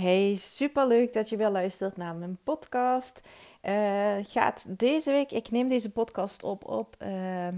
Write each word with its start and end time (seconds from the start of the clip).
Hey, 0.00 0.34
super 0.34 0.86
leuk 0.86 1.12
dat 1.12 1.28
je 1.28 1.36
weer 1.36 1.50
luistert 1.50 1.96
naar 1.96 2.14
mijn 2.14 2.38
podcast. 2.44 3.20
Uh, 3.68 4.14
gaat 4.22 4.64
deze 4.68 5.10
week, 5.10 5.30
ik 5.32 5.50
neem 5.50 5.68
deze 5.68 5.92
podcast 5.92 6.42
op 6.42 6.68
op 6.68 6.96
uh, 7.02 7.08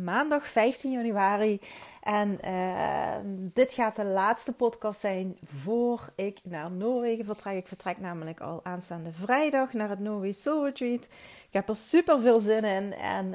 maandag 0.05 0.47
15 0.47 0.91
januari. 0.91 1.61
En 2.03 2.39
uh, 2.45 3.15
dit 3.53 3.73
gaat 3.73 3.97
de 3.97 4.05
laatste 4.05 4.53
podcast 4.53 5.01
zijn 5.01 5.37
voor 5.63 6.13
ik 6.17 6.39
naar 6.43 6.71
Noorwegen 6.71 7.25
vertrek. 7.25 7.57
Ik 7.57 7.67
vertrek 7.67 8.01
namelijk 8.01 8.41
al 8.41 8.61
aanstaande 8.63 9.13
vrijdag 9.13 9.73
naar 9.73 9.89
het 9.89 10.01
Norway 10.01 10.33
Soul 10.33 10.65
Retreat. 10.65 11.05
Ik 11.49 11.53
heb 11.53 11.69
er 11.69 11.77
super 11.77 12.21
veel 12.21 12.41
zin 12.41 12.65
in 12.65 12.93
en 12.95 13.35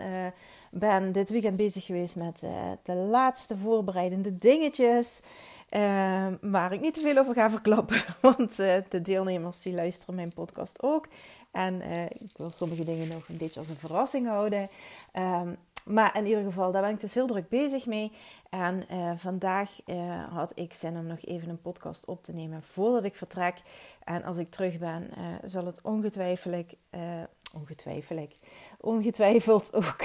ben 0.71 1.11
dit 1.11 1.29
weekend 1.29 1.57
bezig 1.57 1.85
geweest 1.85 2.15
met 2.15 2.43
de 2.83 2.93
laatste 2.93 3.57
voorbereidende 3.57 4.37
dingetjes. 4.37 5.21
Uh, 5.75 6.27
waar 6.41 6.73
ik 6.73 6.81
niet 6.81 6.93
te 6.93 7.01
veel 7.01 7.17
over 7.17 7.33
ga 7.33 7.49
verklappen, 7.49 8.01
want 8.21 8.59
uh, 8.59 8.75
de 8.89 9.01
deelnemers 9.01 9.61
die 9.61 9.73
luisteren 9.73 10.15
mijn 10.15 10.33
podcast 10.33 10.83
ook. 10.83 11.07
En 11.51 11.81
uh, 11.81 12.03
ik 12.03 12.31
wil 12.37 12.49
sommige 12.49 12.85
dingen 12.85 13.07
nog 13.07 13.27
een 13.27 13.37
beetje 13.37 13.59
als 13.59 13.69
een 13.69 13.75
verrassing 13.75 14.27
houden. 14.27 14.69
Um, 15.13 15.57
maar 15.85 16.17
in 16.17 16.25
ieder 16.25 16.43
geval, 16.43 16.71
daar 16.71 16.81
ben 16.81 16.91
ik 16.91 16.99
dus 16.99 17.13
heel 17.13 17.27
druk 17.27 17.49
bezig 17.49 17.85
mee. 17.85 18.11
En 18.49 18.83
uh, 18.91 19.11
vandaag 19.15 19.71
had 20.29 20.51
ik 20.55 20.73
zin 20.73 20.97
om 20.97 21.05
nog 21.05 21.25
even 21.25 21.49
een 21.49 21.61
podcast 21.61 22.05
op 22.05 22.23
te 22.23 22.33
nemen 22.33 22.63
voordat 22.63 23.03
ik 23.03 23.15
vertrek. 23.15 23.61
En 24.03 24.23
als 24.23 24.37
ik 24.37 24.51
terug 24.51 24.77
ben, 24.79 25.09
zal 25.43 25.65
het 25.65 25.81
ongetwijfeld, 25.81 26.75
ongetwijfeld, 27.53 28.33
ongetwijfeld 28.93 29.73
ook 29.73 30.01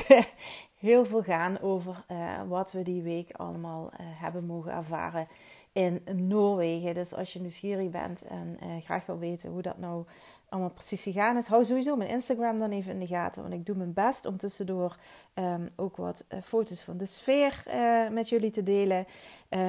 heel 0.78 1.04
veel 1.04 1.22
gaan 1.22 1.60
over 1.60 2.04
wat 2.48 2.72
we 2.72 2.82
die 2.82 3.02
week 3.02 3.32
allemaal 3.32 3.90
hebben 3.96 4.46
mogen 4.46 4.72
ervaren 4.72 5.28
in 5.72 6.02
Noorwegen. 6.14 6.94
Dus 6.94 7.14
als 7.14 7.32
je 7.32 7.40
nieuwsgierig 7.40 7.90
bent 7.90 8.22
en 8.22 8.58
uh, 8.62 8.84
graag 8.84 9.06
wil 9.06 9.18
weten 9.18 9.50
hoe 9.50 9.62
dat 9.62 9.78
nou 9.78 10.04
allemaal 10.48 10.70
precies 10.70 11.02
gegaan 11.02 11.36
is, 11.36 11.46
hou 11.46 11.64
sowieso 11.64 11.96
mijn 11.96 12.10
Instagram 12.10 12.58
dan 12.58 12.70
even 12.70 12.92
in 12.92 12.98
de 12.98 13.06
gaten. 13.06 13.42
Want 13.42 13.54
ik 13.54 13.66
doe 13.66 13.76
mijn 13.76 13.92
best 13.92 14.26
om 14.26 14.36
tussendoor 14.36 14.96
um, 15.34 15.68
ook 15.76 15.96
wat 15.96 16.26
uh, 16.28 16.38
foto's 16.42 16.82
van 16.82 16.96
de 16.96 17.06
sfeer 17.06 17.62
uh, 17.66 18.08
met 18.08 18.28
jullie 18.28 18.50
te 18.50 18.62
delen. 18.62 19.06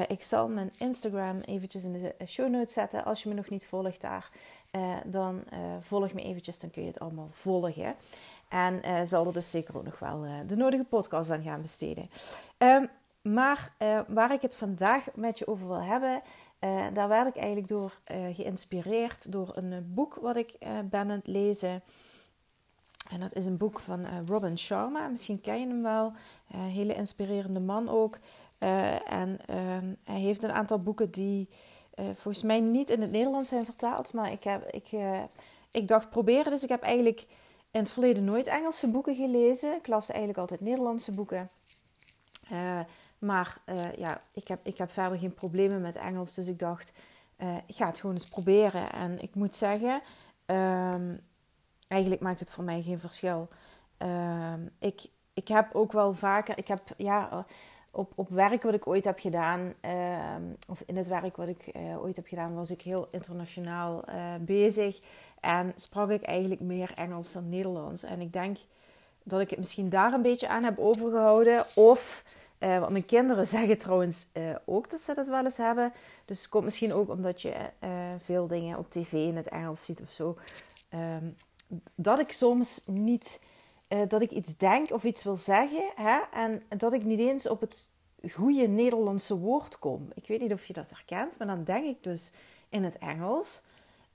ik 0.07 0.23
zal 0.23 0.47
mijn 0.47 0.71
Instagram 0.77 1.39
eventjes 1.39 1.83
in 1.83 1.91
de 1.91 2.15
show 2.25 2.49
notes 2.49 2.73
zetten. 2.73 3.05
Als 3.05 3.23
je 3.23 3.29
me 3.29 3.35
nog 3.35 3.49
niet 3.49 3.65
volgt 3.65 4.01
daar, 4.01 4.31
dan 5.05 5.43
volg 5.79 6.13
me 6.13 6.21
eventjes, 6.21 6.59
dan 6.59 6.71
kun 6.71 6.81
je 6.81 6.87
het 6.87 6.99
allemaal 6.99 7.29
volgen. 7.31 7.95
En 8.49 9.07
zal 9.07 9.27
er 9.27 9.33
dus 9.33 9.49
zeker 9.49 9.77
ook 9.77 9.83
nog 9.83 9.99
wel 9.99 10.25
de 10.47 10.55
nodige 10.55 10.83
podcast 10.83 11.31
aan 11.31 11.43
gaan 11.43 11.61
besteden. 11.61 12.09
Um, 12.57 12.89
maar 13.21 13.73
uh, 13.79 13.99
waar 14.07 14.33
ik 14.33 14.41
het 14.41 14.55
vandaag 14.55 15.05
met 15.15 15.39
je 15.39 15.47
over 15.47 15.67
wil 15.67 15.81
hebben, 15.81 16.21
uh, 16.59 16.85
daar 16.93 17.07
werd 17.07 17.27
ik 17.27 17.35
eigenlijk 17.35 17.67
door 17.67 17.99
uh, 18.11 18.35
geïnspireerd 18.35 19.31
door 19.31 19.51
een 19.55 19.91
boek 19.93 20.15
wat 20.15 20.35
ik 20.35 20.55
ben 20.89 20.99
aan 20.99 21.09
het 21.09 21.27
lezen. 21.27 21.81
En 23.09 23.19
dat 23.19 23.35
is 23.35 23.45
een 23.45 23.57
boek 23.57 23.79
van 23.79 24.25
Robin 24.27 24.57
Sharma. 24.57 25.07
Misschien 25.07 25.41
ken 25.41 25.59
je 25.59 25.67
hem 25.67 25.81
wel. 25.81 26.13
Een 26.51 26.59
hele 26.59 26.93
inspirerende 26.93 27.59
man 27.59 27.89
ook. 27.89 28.17
en 29.07 29.39
ehm, 29.45 29.93
hij 30.03 30.19
heeft 30.19 30.43
een 30.43 30.51
aantal 30.51 30.79
boeken 30.79 31.11
die 31.11 31.49
volgens 31.95 32.43
mij 32.43 32.59
niet 32.59 32.89
in 32.89 33.01
het 33.01 33.11
Nederlands 33.11 33.49
zijn 33.49 33.65
vertaald. 33.65 34.13
Maar 34.13 34.31
ik, 34.31 34.43
heb, 34.43 34.71
ik, 34.71 34.89
ik 35.71 35.87
dacht 35.87 36.09
proberen. 36.09 36.51
Dus 36.51 36.63
ik 36.63 36.69
heb 36.69 36.81
eigenlijk 36.81 37.25
in 37.71 37.79
het 37.79 37.89
verleden 37.89 38.23
nooit 38.23 38.47
Engelse 38.47 38.87
boeken 38.87 39.15
gelezen. 39.15 39.75
Ik 39.75 39.87
las 39.87 40.09
eigenlijk 40.09 40.39
altijd 40.39 40.61
Nederlandse 40.61 41.11
boeken. 41.11 41.49
Maar 43.19 43.57
uh, 43.65 43.93
ja, 43.93 44.21
ik 44.33 44.47
heb, 44.47 44.59
ik 44.63 44.77
heb 44.77 44.91
verder 44.91 45.19
geen 45.19 45.33
problemen 45.33 45.81
met 45.81 45.95
Engels. 45.95 46.33
Dus 46.33 46.47
ik 46.47 46.59
dacht, 46.59 46.91
uh, 47.37 47.55
ik 47.65 47.75
ga 47.75 47.85
het 47.85 47.99
gewoon 47.99 48.15
eens 48.15 48.27
proberen. 48.27 48.91
En 48.91 49.21
ik 49.21 49.35
moet 49.35 49.55
zeggen, 49.55 50.01
um, 50.45 51.21
eigenlijk 51.87 52.21
maakt 52.21 52.39
het 52.39 52.51
voor 52.51 52.63
mij 52.63 52.81
geen 52.81 52.99
verschil. 52.99 53.47
Um, 53.97 54.69
ik, 54.79 55.01
ik 55.33 55.47
heb 55.47 55.75
ook 55.75 55.91
wel 55.91 56.13
vaker, 56.13 56.57
ik 56.57 56.67
heb 56.67 56.81
ja, 56.97 57.45
op, 57.91 58.11
op 58.15 58.29
werk 58.29 58.63
wat 58.63 58.73
ik 58.73 58.87
ooit 58.87 59.05
heb 59.05 59.19
gedaan, 59.19 59.73
um, 60.39 60.55
of 60.67 60.83
in 60.85 60.97
het 60.97 61.07
werk 61.07 61.35
wat 61.35 61.47
ik 61.47 61.69
uh, 61.75 62.01
ooit 62.01 62.15
heb 62.15 62.27
gedaan, 62.27 62.55
was 62.55 62.71
ik 62.71 62.81
heel 62.81 63.07
internationaal 63.11 64.03
bezig. 64.39 64.99
En 65.39 65.73
sprak 65.75 66.09
ik 66.09 66.23
eigenlijk 66.23 66.61
meer 66.61 66.91
Engels 66.95 67.31
dan 67.31 67.49
Nederlands. 67.49 68.03
En 68.03 68.21
ik 68.21 68.33
denk 68.33 68.57
dat 69.23 69.39
ik 69.41 69.49
het 69.49 69.59
misschien 69.59 69.89
daar 69.89 70.13
een 70.13 70.21
beetje 70.21 70.47
aan 70.47 70.63
heb 70.63 70.77
overgehouden. 70.77 71.65
Of 71.75 72.23
uh, 72.59 72.79
want 72.79 72.91
mijn 72.91 73.05
kinderen 73.05 73.47
zeggen 73.57 73.77
trouwens 73.77 74.27
uh, 74.33 74.55
ook 74.65 74.89
dat 74.89 75.01
ze 75.01 75.13
dat 75.13 75.27
wel 75.27 75.43
eens 75.43 75.57
hebben. 75.57 75.93
Dus 76.25 76.39
het 76.39 76.49
komt 76.49 76.63
misschien 76.63 76.93
ook 76.93 77.09
omdat 77.09 77.41
je 77.41 77.53
uh, 77.83 77.89
veel 78.23 78.47
dingen 78.47 78.77
op 78.77 78.89
tv 78.89 79.11
in 79.11 79.35
het 79.35 79.49
Engels 79.49 79.83
ziet 79.83 80.01
of 80.01 80.11
zo. 80.11 80.37
Um, 80.93 81.35
dat 81.95 82.19
ik 82.19 82.31
soms 82.31 82.81
niet, 82.85 83.39
dat 84.07 84.21
ik 84.21 84.31
iets 84.31 84.57
denk 84.57 84.91
of 84.91 85.03
iets 85.03 85.23
wil 85.23 85.37
zeggen. 85.37 85.91
Hè, 85.95 86.19
en 86.31 86.63
dat 86.77 86.93
ik 86.93 87.03
niet 87.03 87.19
eens 87.19 87.47
op 87.47 87.61
het 87.61 87.97
goede 88.31 88.67
Nederlandse 88.67 89.37
woord 89.37 89.79
kom. 89.79 90.09
Ik 90.13 90.27
weet 90.27 90.41
niet 90.41 90.53
of 90.53 90.65
je 90.65 90.73
dat 90.73 90.89
herkent, 90.89 91.37
maar 91.37 91.47
dan 91.47 91.63
denk 91.63 91.85
ik 91.85 92.03
dus 92.03 92.31
in 92.69 92.83
het 92.83 92.97
Engels. 92.97 93.61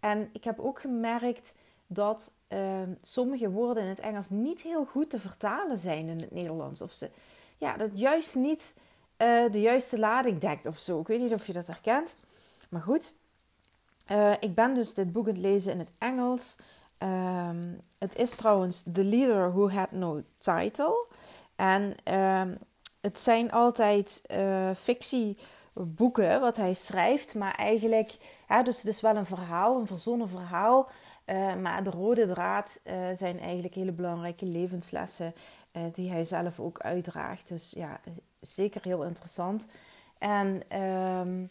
En 0.01 0.31
ik 0.33 0.45
heb 0.45 0.61
ook 0.61 0.81
gemerkt 0.81 1.57
dat 1.87 2.33
ehm, 2.49 2.93
sommige 3.03 3.51
woorden 3.51 3.83
in 3.83 3.89
het 3.89 4.01
Engels 4.01 4.31
niet 4.31 4.61
heel 4.61 4.85
goed 4.85 5.11
te 5.11 5.19
vertalen 5.19 5.79
zijn 5.79 6.09
in 6.09 6.21
het 6.21 6.31
Nederlands. 6.31 6.83
Of 6.83 6.93
ze 6.93 7.11
ja, 7.65 7.77
dat 7.77 7.91
juist 7.95 8.35
niet 8.35 8.75
uh, 9.19 9.51
de 9.51 9.61
juiste 9.61 9.99
lading 9.99 10.41
dekt 10.41 10.67
of 10.67 10.79
zo. 10.79 11.01
Ik 11.01 11.07
weet 11.07 11.21
niet 11.21 11.33
of 11.33 11.47
je 11.47 11.53
dat 11.53 11.67
herkent. 11.67 12.17
Maar 12.69 12.83
goed, 12.83 13.15
uh, 14.11 14.33
ik 14.41 14.55
ben 14.55 14.75
dus 14.75 14.95
dit 14.95 15.13
boek 15.13 15.27
het 15.27 15.37
lezen 15.37 15.73
in 15.73 15.79
het 15.79 15.93
Engels. 15.99 16.57
Um, 16.99 17.81
het 17.99 18.17
is 18.17 18.35
trouwens 18.35 18.85
The 18.93 19.05
Leader 19.05 19.53
Who 19.53 19.71
Had 19.71 19.93
No 19.93 20.23
Title. 20.39 21.09
En 21.57 22.15
um, 22.15 22.59
het 23.01 23.19
zijn 23.19 23.53
altijd 23.53 24.23
uh, 24.31 24.71
fictieboeken 24.75 26.41
wat 26.41 26.57
hij 26.57 26.75
schrijft. 26.75 27.35
Maar 27.35 27.55
eigenlijk, 27.55 28.17
ja, 28.49 28.63
dus 28.63 28.77
het 28.77 28.87
is 28.87 29.01
wel 29.01 29.17
een 29.17 29.27
verhaal, 29.27 29.81
een 29.81 29.87
verzonnen 29.87 30.29
verhaal. 30.29 30.89
Maar 31.63 31.85
de 31.85 31.91
rode 31.91 32.27
draad 32.27 32.81
zijn 33.15 33.41
eigenlijk 33.41 33.75
hele 33.75 33.93
belangrijke 33.93 34.47
levenslessen 34.47 35.35
die 35.93 36.11
hij 36.11 36.25
zelf 36.25 36.61
ook 36.61 36.81
uitdraagt. 36.81 37.49
Dus 37.49 37.71
ja, 37.71 38.01
zeker 38.41 38.83
heel 38.83 39.05
interessant. 39.05 39.67
En 40.19 40.81
um, 40.81 41.51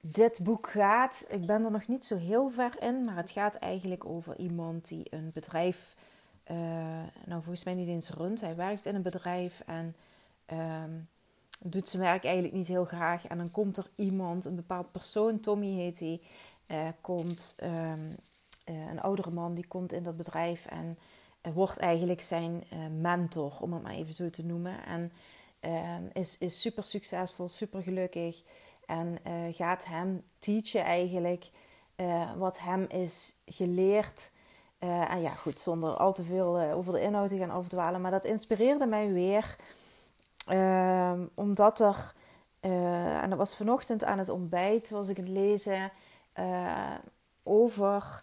dit 0.00 0.38
boek 0.38 0.70
gaat, 0.70 1.26
ik 1.28 1.46
ben 1.46 1.64
er 1.64 1.70
nog 1.70 1.88
niet 1.88 2.04
zo 2.04 2.16
heel 2.16 2.50
ver 2.50 2.82
in, 2.82 3.04
maar 3.04 3.16
het 3.16 3.30
gaat 3.30 3.54
eigenlijk 3.54 4.04
over 4.04 4.38
iemand 4.38 4.88
die 4.88 5.06
een 5.10 5.30
bedrijf, 5.34 5.94
uh, 6.50 6.56
nou 7.24 7.42
volgens 7.42 7.64
mij 7.64 7.74
niet 7.74 7.88
eens 7.88 8.10
runt. 8.10 8.40
Hij 8.40 8.56
werkt 8.56 8.86
in 8.86 8.94
een 8.94 9.02
bedrijf 9.02 9.62
en 9.66 9.94
um, 10.52 11.08
doet 11.58 11.88
zijn 11.88 12.02
werk 12.02 12.24
eigenlijk 12.24 12.54
niet 12.54 12.68
heel 12.68 12.84
graag. 12.84 13.26
En 13.26 13.38
dan 13.38 13.50
komt 13.50 13.76
er 13.76 13.90
iemand, 13.94 14.44
een 14.44 14.56
bepaald 14.56 14.92
persoon, 14.92 15.40
Tommy 15.40 15.74
heet 15.74 15.98
hij, 15.98 16.20
uh, 16.66 16.88
komt 17.00 17.56
um, 17.62 18.16
een 18.64 19.00
oudere 19.00 19.30
man, 19.30 19.54
die 19.54 19.66
komt 19.66 19.92
in 19.92 20.02
dat 20.02 20.16
bedrijf 20.16 20.66
en 20.66 20.98
wordt 21.42 21.78
eigenlijk 21.78 22.22
zijn 22.22 22.64
uh, 22.72 22.78
mentor, 23.00 23.56
om 23.60 23.72
het 23.72 23.82
maar 23.82 23.94
even 23.94 24.14
zo 24.14 24.30
te 24.30 24.44
noemen. 24.44 24.84
En 24.86 25.12
uh, 25.60 25.96
is, 26.12 26.38
is 26.38 26.60
super 26.60 26.84
succesvol, 26.84 27.48
super 27.48 27.82
gelukkig. 27.82 28.42
En 28.86 29.18
uh, 29.26 29.54
gaat 29.54 29.84
hem 29.84 30.22
teachen 30.38 30.84
eigenlijk 30.84 31.50
uh, 31.96 32.32
wat 32.36 32.58
hem 32.58 32.86
is 32.88 33.34
geleerd. 33.46 34.30
en 34.78 35.20
ja, 35.20 35.30
goed, 35.30 35.58
zonder 35.58 35.96
al 35.96 36.12
te 36.12 36.22
veel 36.22 36.60
over 36.60 36.92
de 36.92 37.00
inhoud 37.00 37.28
te 37.28 37.38
gaan 37.38 37.50
afdwalen. 37.50 38.00
Maar 38.00 38.10
dat 38.10 38.24
inspireerde 38.24 38.86
mij 38.86 39.12
weer. 39.12 39.56
Ehm, 40.46 41.26
omdat 41.34 41.80
er, 41.80 42.14
en 42.60 43.28
dat 43.28 43.38
was 43.38 43.56
vanochtend 43.56 44.04
aan 44.04 44.18
het 44.18 44.28
ontbijt, 44.28 44.90
was 44.90 45.08
ik 45.08 45.16
het 45.16 45.28
lezen 45.28 45.92
over 47.42 48.22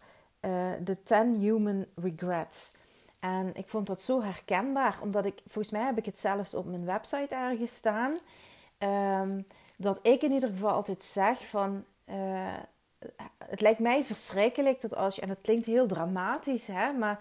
de 0.79 1.03
10 1.03 1.35
Human 1.39 1.85
Regrets. 1.95 2.73
En 3.19 3.55
ik 3.55 3.67
vond 3.67 3.87
dat 3.87 4.01
zo 4.01 4.21
herkenbaar, 4.21 4.99
omdat 5.01 5.25
ik, 5.25 5.39
volgens 5.45 5.71
mij 5.71 5.81
heb 5.81 5.97
ik 5.97 6.05
het 6.05 6.19
zelfs 6.19 6.53
op 6.53 6.65
mijn 6.65 6.85
website 6.85 7.35
ergens 7.35 7.75
staan. 7.75 8.17
Um, 9.21 9.47
dat 9.75 9.99
ik 10.01 10.21
in 10.21 10.31
ieder 10.31 10.49
geval 10.49 10.71
altijd 10.71 11.03
zeg 11.03 11.47
van, 11.47 11.83
uh, 12.05 12.55
het 13.45 13.61
lijkt 13.61 13.79
mij 13.79 14.03
verschrikkelijk 14.03 14.81
dat 14.81 14.95
als 14.95 15.15
je, 15.15 15.21
en 15.21 15.29
het 15.29 15.41
klinkt 15.41 15.65
heel 15.65 15.87
dramatisch, 15.87 16.67
hè, 16.67 16.93
maar 16.93 17.19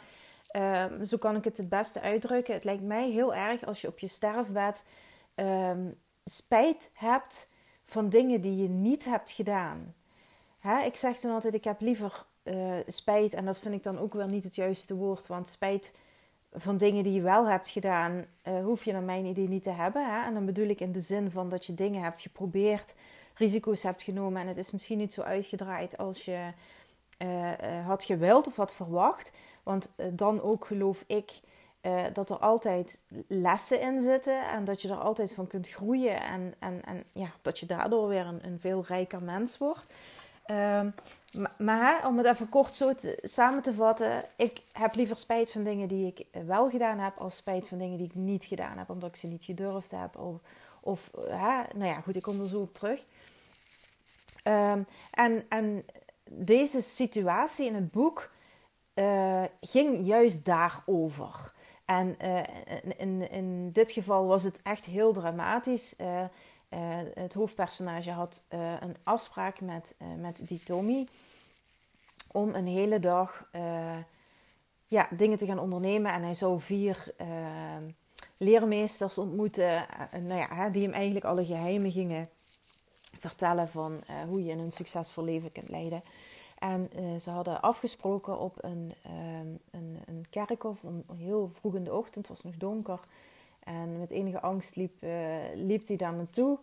uh, 0.57 0.85
zo 1.05 1.17
kan 1.17 1.37
ik 1.37 1.45
het 1.45 1.57
het 1.57 1.69
beste 1.69 2.01
uitdrukken. 2.01 2.55
Het 2.55 2.65
lijkt 2.65 2.83
mij 2.83 3.11
heel 3.11 3.35
erg 3.35 3.67
als 3.67 3.81
je 3.81 3.89
op 3.89 3.99
je 3.99 4.09
sterfbed 4.09 4.85
um, 5.35 5.99
spijt 6.25 6.91
hebt 6.93 7.49
van 7.85 8.09
dingen 8.09 8.41
die 8.41 8.63
je 8.63 8.69
niet 8.69 9.05
hebt 9.05 9.31
gedaan. 9.31 9.95
Hè, 10.59 10.85
ik 10.85 10.97
zeg 10.97 11.21
dan 11.21 11.33
altijd, 11.33 11.55
ik 11.55 11.65
heb 11.65 11.81
liever 11.81 12.25
uh, 12.49 12.75
spijt, 12.87 13.35
en 13.35 13.45
dat 13.45 13.59
vind 13.59 13.75
ik 13.75 13.83
dan 13.83 13.99
ook 13.99 14.13
wel 14.13 14.27
niet 14.27 14.45
het 14.45 14.55
juiste 14.55 14.95
woord, 14.95 15.27
want 15.27 15.49
spijt 15.49 15.95
van 16.53 16.77
dingen 16.77 17.03
die 17.03 17.13
je 17.13 17.21
wel 17.21 17.49
hebt 17.49 17.69
gedaan, 17.69 18.25
uh, 18.49 18.65
hoef 18.65 18.85
je 18.85 18.93
naar 18.93 19.03
mijn 19.03 19.25
idee 19.25 19.49
niet 19.49 19.63
te 19.63 19.71
hebben. 19.71 20.07
Hè? 20.07 20.27
En 20.27 20.35
dan 20.35 20.47
bedoel 20.47 20.69
ik 20.69 20.81
in 20.81 20.93
de 20.93 21.01
zin 21.01 21.31
van 21.31 21.49
dat 21.49 21.65
je 21.65 21.75
dingen 21.75 22.03
hebt 22.03 22.21
geprobeerd 22.21 22.95
risico's 23.35 23.83
hebt 23.83 24.03
genomen 24.03 24.41
en 24.41 24.47
het 24.49 24.57
is 24.57 24.71
misschien 24.71 24.99
niet 24.99 25.15
zo 25.15 25.23
uitgedraaid 25.23 25.99
als 25.99 26.25
je 26.25 26.53
had 27.87 28.05
gewild 28.05 28.47
of 28.47 28.57
had 28.57 28.75
verwacht. 28.75 29.33
Want 29.63 29.93
dan 30.13 30.43
ook 30.43 30.65
geloof 30.65 31.05
ik 31.07 31.41
dat 32.13 32.31
er 32.31 32.39
altijd 32.39 33.03
lessen 33.29 33.81
in 33.81 34.01
zitten 34.01 34.49
en 34.49 34.65
dat 34.65 34.83
je 34.83 34.89
er 34.89 34.97
altijd 34.97 35.33
van 35.33 35.47
kunt 35.47 35.69
groeien 35.69 36.23
en, 36.23 36.55
en, 36.59 36.85
en 36.85 37.05
ja, 37.13 37.31
dat 37.43 37.59
je 37.59 37.67
daardoor 37.67 38.09
weer 38.09 38.27
een, 38.27 38.45
een 38.45 38.61
veel 38.61 38.85
rijker 38.87 39.23
mens 39.23 39.59
wordt. 39.59 39.93
Um, 40.51 40.95
maar, 41.59 42.07
om 42.07 42.19
het 42.19 42.27
even 42.27 42.49
kort 42.49 42.77
zo 42.77 42.93
samen 43.23 43.63
te 43.63 43.75
vatten, 43.75 44.25
ik 44.37 44.63
heb 44.73 44.95
liever 44.95 45.17
spijt 45.17 45.51
van 45.51 45.63
dingen 45.63 45.89
die 45.89 46.07
ik 46.15 46.27
wel 46.47 46.71
gedaan 46.71 46.99
heb, 46.99 47.17
als 47.17 47.37
spijt 47.37 47.69
van 47.69 47.79
dingen 47.79 47.99
die 47.99 48.07
ik 48.07 48.15
niet 48.15 48.45
gedaan 48.45 48.79
heb, 48.79 48.91
omdat 48.91 49.09
ik 49.09 49.17
ze 49.17 49.27
niet 49.27 49.45
gedurfd 49.45 49.91
heb. 49.91 50.17
Of, 50.17 50.41
of 50.81 51.11
hè, 51.29 51.63
nou 51.75 51.91
ja, 51.91 52.01
goed, 52.01 52.17
ik 52.17 52.23
kom 52.23 52.41
er 52.41 52.49
zo 52.49 52.61
op 52.61 52.75
terug. 52.75 53.05
Um, 54.45 54.87
en, 55.11 55.45
en 55.49 55.85
deze 56.31 56.83
situatie 56.83 57.67
in 57.67 57.75
het 57.75 57.91
boek 57.91 58.31
uh, 58.95 59.45
ging 59.61 60.07
juist 60.07 60.45
daarover. 60.45 61.53
En 61.85 62.17
uh, 62.23 62.43
in, 62.97 63.31
in 63.31 63.73
dit 63.73 63.93
geval 63.93 64.27
was 64.27 64.43
het 64.43 64.61
echt 64.63 64.85
heel 64.85 65.13
dramatisch. 65.13 65.95
Uh, 66.01 66.25
het 67.15 67.35
hoofdpersonage 67.35 68.11
had 68.11 68.45
een 68.81 68.97
afspraak 69.03 69.61
met, 69.61 69.95
met 70.19 70.41
die 70.49 70.63
Tommy 70.63 71.07
om 72.27 72.55
een 72.55 72.67
hele 72.67 73.01
dag 73.01 73.49
ja, 74.87 75.09
dingen 75.11 75.39
te 75.39 75.47
gaan 75.47 75.59
ondernemen. 75.59 76.13
En 76.13 76.23
hij 76.23 76.35
zou 76.35 76.61
vier 76.61 77.15
leermeesters 78.37 79.19
ontmoeten, 79.19 79.87
nou 80.11 80.41
ja, 80.41 80.69
die 80.69 80.83
hem 80.83 80.93
eigenlijk 80.93 81.25
alle 81.25 81.45
geheimen 81.45 81.91
gingen 81.91 82.29
vertellen 83.19 83.69
van 83.69 84.01
hoe 84.29 84.45
je 84.45 84.53
een 84.53 84.73
succesvol 84.73 85.25
leven 85.25 85.53
kunt 85.53 85.69
leiden. 85.69 86.03
En 86.59 86.91
ze 87.21 87.31
hadden 87.31 87.63
afgesproken 87.63 88.39
op 88.39 88.65
een, 88.65 88.95
een, 89.71 90.01
een 90.07 90.27
kerkhof, 90.31 90.83
een, 90.83 91.05
heel 91.17 91.49
vroeg 91.49 91.75
in 91.75 91.85
de 91.85 91.95
ochtend, 91.95 92.29
het 92.29 92.43
was 92.43 92.45
nog 92.45 92.57
donker. 92.57 93.01
En 93.67 93.99
met 93.99 94.11
enige 94.11 94.41
angst 94.41 94.77
liep, 94.77 95.05
uh, 95.05 95.11
liep 95.55 95.87
hij 95.87 95.97
daar 95.97 96.15
naartoe. 96.15 96.59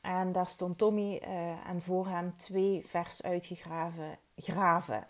En 0.00 0.32
daar 0.32 0.46
stond 0.46 0.78
Tommy 0.78 1.20
uh, 1.22 1.68
en 1.68 1.82
voor 1.82 2.08
hem 2.08 2.36
twee 2.36 2.84
vers 2.86 3.22
uitgegraven 3.22 4.18
graven. 4.36 5.06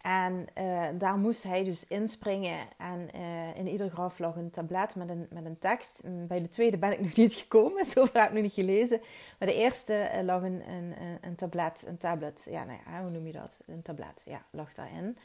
En 0.00 0.46
uh, 0.58 0.86
daar 0.94 1.16
moest 1.18 1.42
hij 1.42 1.64
dus 1.64 1.86
inspringen. 1.86 2.58
En 2.76 3.10
in 3.54 3.68
ieder 3.68 3.90
graf 3.90 4.18
lag 4.18 4.36
een 4.36 4.50
tablet 4.50 4.94
met 4.94 5.08
een, 5.08 5.26
met 5.30 5.44
een 5.44 5.58
tekst. 5.58 6.00
Bij 6.04 6.40
de 6.40 6.48
tweede 6.48 6.78
ben 6.78 6.92
ik 6.92 7.00
nog 7.04 7.16
niet 7.16 7.34
gekomen, 7.34 7.84
zover 7.84 8.20
heb 8.20 8.28
ik 8.28 8.34
nog 8.34 8.42
niet 8.42 8.52
gelezen. 8.52 9.00
Maar 9.38 9.48
de 9.48 9.54
eerste 9.54 10.20
lag 10.24 10.42
een, 10.42 10.70
een, 10.70 10.94
een, 11.20 11.34
tablet, 11.34 11.84
een 11.86 11.98
tablet, 11.98 12.46
ja, 12.50 12.64
nou 12.64 12.78
ja, 12.86 13.02
hoe 13.02 13.10
noem 13.10 13.26
je 13.26 13.32
dat? 13.32 13.58
Een 13.66 13.82
tablet, 13.82 14.22
ja, 14.24 14.42
lag 14.50 14.72
daarin. 14.74 15.16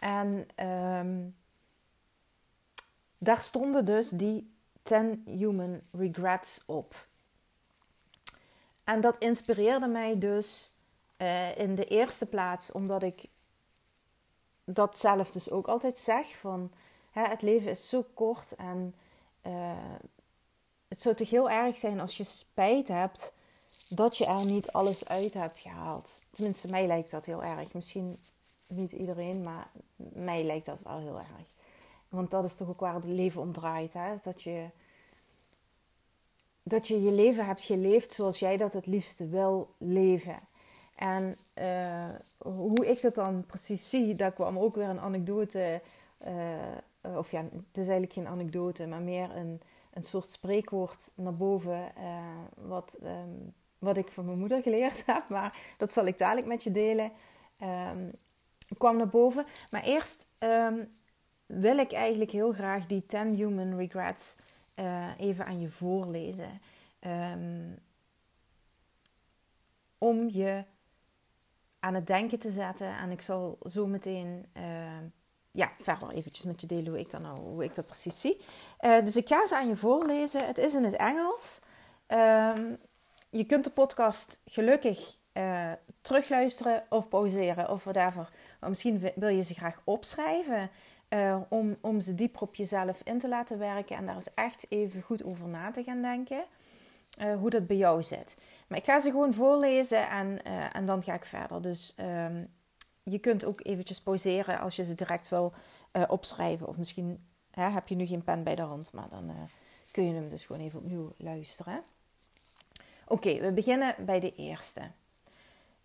En 0.00 0.46
um, 0.66 1.34
daar 3.18 3.40
stonden 3.40 3.84
dus 3.84 4.08
die 4.08 4.54
10 4.82 5.22
human 5.26 5.80
regrets 5.90 6.62
op. 6.66 7.08
En 8.90 9.00
dat 9.00 9.18
inspireerde 9.18 9.86
mij 9.86 10.18
dus 10.18 10.72
uh, 11.18 11.58
in 11.58 11.74
de 11.74 11.84
eerste 11.84 12.26
plaats 12.26 12.72
omdat 12.72 13.02
ik 13.02 13.28
dat 14.64 14.98
zelf 14.98 15.30
dus 15.30 15.50
ook 15.50 15.66
altijd 15.66 15.98
zeg 15.98 16.36
van 16.36 16.72
hè, 17.10 17.22
het 17.22 17.42
leven 17.42 17.70
is 17.70 17.88
zo 17.88 18.04
kort 18.14 18.54
en 18.54 18.94
uh, 19.46 19.52
het 20.88 21.02
zou 21.02 21.14
toch 21.14 21.30
heel 21.30 21.50
erg 21.50 21.76
zijn 21.76 22.00
als 22.00 22.16
je 22.16 22.24
spijt 22.24 22.88
hebt 22.88 23.32
dat 23.88 24.16
je 24.16 24.26
er 24.26 24.44
niet 24.44 24.72
alles 24.72 25.08
uit 25.08 25.34
hebt 25.34 25.58
gehaald. 25.58 26.18
Tenminste, 26.30 26.70
mij 26.70 26.86
lijkt 26.86 27.10
dat 27.10 27.26
heel 27.26 27.42
erg. 27.42 27.72
Misschien 27.72 28.18
niet 28.66 28.92
iedereen, 28.92 29.42
maar 29.42 29.70
mij 29.96 30.44
lijkt 30.44 30.66
dat 30.66 30.78
wel 30.82 30.98
heel 30.98 31.18
erg. 31.18 31.48
Want 32.08 32.30
dat 32.30 32.44
is 32.44 32.56
toch 32.56 32.68
ook 32.68 32.80
waar 32.80 32.94
het 32.94 33.04
leven 33.04 33.40
om 33.40 33.52
draait. 33.52 33.92
Hè? 33.92 34.14
Dat, 34.22 34.42
je, 34.42 34.66
dat 36.70 36.88
je 36.88 37.02
je 37.02 37.12
leven 37.12 37.46
hebt 37.46 37.62
geleefd 37.62 38.12
zoals 38.12 38.38
jij 38.38 38.56
dat 38.56 38.72
het 38.72 38.86
liefste 38.86 39.28
wil 39.28 39.74
leven. 39.78 40.38
En 40.94 41.36
uh, 41.54 42.08
hoe 42.38 42.86
ik 42.86 43.00
dat 43.00 43.14
dan 43.14 43.46
precies 43.46 43.90
zie, 43.90 44.14
daar 44.14 44.32
kwam 44.32 44.58
ook 44.58 44.74
weer 44.74 44.88
een 44.88 45.00
anekdote. 45.00 45.82
Uh, 46.26 47.16
of 47.16 47.30
ja, 47.30 47.42
het 47.42 47.78
is 47.78 47.88
eigenlijk 47.88 48.12
geen 48.12 48.26
anekdote, 48.26 48.86
maar 48.86 49.00
meer 49.00 49.36
een, 49.36 49.60
een 49.92 50.04
soort 50.04 50.28
spreekwoord 50.28 51.12
naar 51.16 51.36
boven. 51.36 51.92
Uh, 51.98 52.66
wat, 52.68 52.98
um, 53.02 53.54
wat 53.78 53.96
ik 53.96 54.12
van 54.12 54.24
mijn 54.24 54.38
moeder 54.38 54.62
geleerd 54.62 55.02
heb. 55.06 55.24
Maar 55.28 55.74
dat 55.78 55.92
zal 55.92 56.06
ik 56.06 56.18
dadelijk 56.18 56.46
met 56.46 56.62
je 56.62 56.72
delen. 56.72 57.12
Um, 57.62 58.10
kwam 58.78 58.96
naar 58.96 59.08
boven. 59.08 59.44
Maar 59.70 59.82
eerst 59.82 60.26
um, 60.38 60.98
wil 61.46 61.78
ik 61.78 61.92
eigenlijk 61.92 62.30
heel 62.30 62.52
graag 62.52 62.86
die 62.86 63.06
10 63.06 63.34
Human 63.34 63.76
Regrets 63.76 64.36
uh, 64.80 65.06
even 65.18 65.46
aan 65.46 65.60
je 65.60 65.68
voorlezen. 65.68 66.60
Um, 67.00 67.78
om 69.98 70.28
je 70.28 70.64
aan 71.80 71.94
het 71.94 72.06
denken 72.06 72.38
te 72.38 72.50
zetten. 72.50 72.96
En 72.96 73.10
ik 73.10 73.22
zal 73.22 73.58
zo 73.68 73.86
meteen 73.86 74.46
uh, 74.56 74.62
ja, 75.50 75.70
verder 75.80 76.10
eventjes 76.10 76.44
met 76.44 76.60
je 76.60 76.66
delen 76.66 76.86
hoe 76.86 76.98
ik 76.98 77.10
dat, 77.10 77.22
hoe 77.38 77.64
ik 77.64 77.74
dat 77.74 77.86
precies 77.86 78.20
zie. 78.20 78.40
Uh, 78.80 79.04
dus 79.04 79.16
ik 79.16 79.28
ga 79.28 79.46
ze 79.46 79.56
aan 79.56 79.68
je 79.68 79.76
voorlezen. 79.76 80.46
Het 80.46 80.58
is 80.58 80.74
in 80.74 80.84
het 80.84 80.96
Engels. 80.96 81.60
Um, 82.08 82.78
je 83.30 83.44
kunt 83.44 83.64
de 83.64 83.70
podcast 83.70 84.40
gelukkig 84.44 85.16
uh, 85.32 85.72
terugluisteren 86.02 86.84
of 86.88 87.08
pauzeren 87.08 87.70
of 87.70 87.84
whatever. 87.84 88.30
Maar 88.60 88.68
misschien 88.68 89.10
wil 89.14 89.28
je 89.28 89.42
ze 89.42 89.54
graag 89.54 89.80
opschrijven. 89.84 90.70
Uh, 91.14 91.40
om, 91.48 91.76
om 91.80 92.00
ze 92.00 92.14
dieper 92.14 92.40
op 92.40 92.54
jezelf 92.54 93.00
in 93.04 93.18
te 93.18 93.28
laten 93.28 93.58
werken 93.58 93.96
en 93.96 94.06
daar 94.06 94.14
eens 94.14 94.34
echt 94.34 94.66
even 94.68 95.02
goed 95.02 95.24
over 95.24 95.48
na 95.48 95.70
te 95.70 95.82
gaan 95.82 96.02
denken. 96.02 96.44
Uh, 97.20 97.34
hoe 97.34 97.50
dat 97.50 97.66
bij 97.66 97.76
jou 97.76 98.02
zit. 98.02 98.36
Maar 98.66 98.78
ik 98.78 98.84
ga 98.84 99.00
ze 99.00 99.10
gewoon 99.10 99.34
voorlezen 99.34 100.08
en, 100.08 100.38
uh, 100.46 100.76
en 100.76 100.86
dan 100.86 101.02
ga 101.02 101.14
ik 101.14 101.24
verder. 101.24 101.62
Dus 101.62 101.94
um, 102.00 102.48
je 103.02 103.18
kunt 103.18 103.44
ook 103.44 103.60
eventjes 103.62 104.00
pauzeren 104.00 104.60
als 104.60 104.76
je 104.76 104.84
ze 104.84 104.94
direct 104.94 105.28
wil 105.28 105.52
opschrijven. 106.08 106.68
Of 106.68 106.76
misschien 106.76 107.26
hè, 107.50 107.68
heb 107.68 107.88
je 107.88 107.94
nu 107.94 108.06
geen 108.06 108.24
pen 108.24 108.42
bij 108.42 108.54
de 108.54 108.62
hand, 108.62 108.92
maar 108.92 109.08
dan 109.08 109.32
kun 109.90 110.04
je 110.04 110.14
hem 110.14 110.28
dus 110.28 110.46
gewoon 110.46 110.62
even 110.62 110.78
opnieuw 110.78 111.12
luisteren. 111.16 111.82
Oké, 113.06 113.40
we 113.40 113.52
beginnen 113.52 113.94
bij 113.98 114.20
de 114.20 114.34
eerste. 114.34 114.80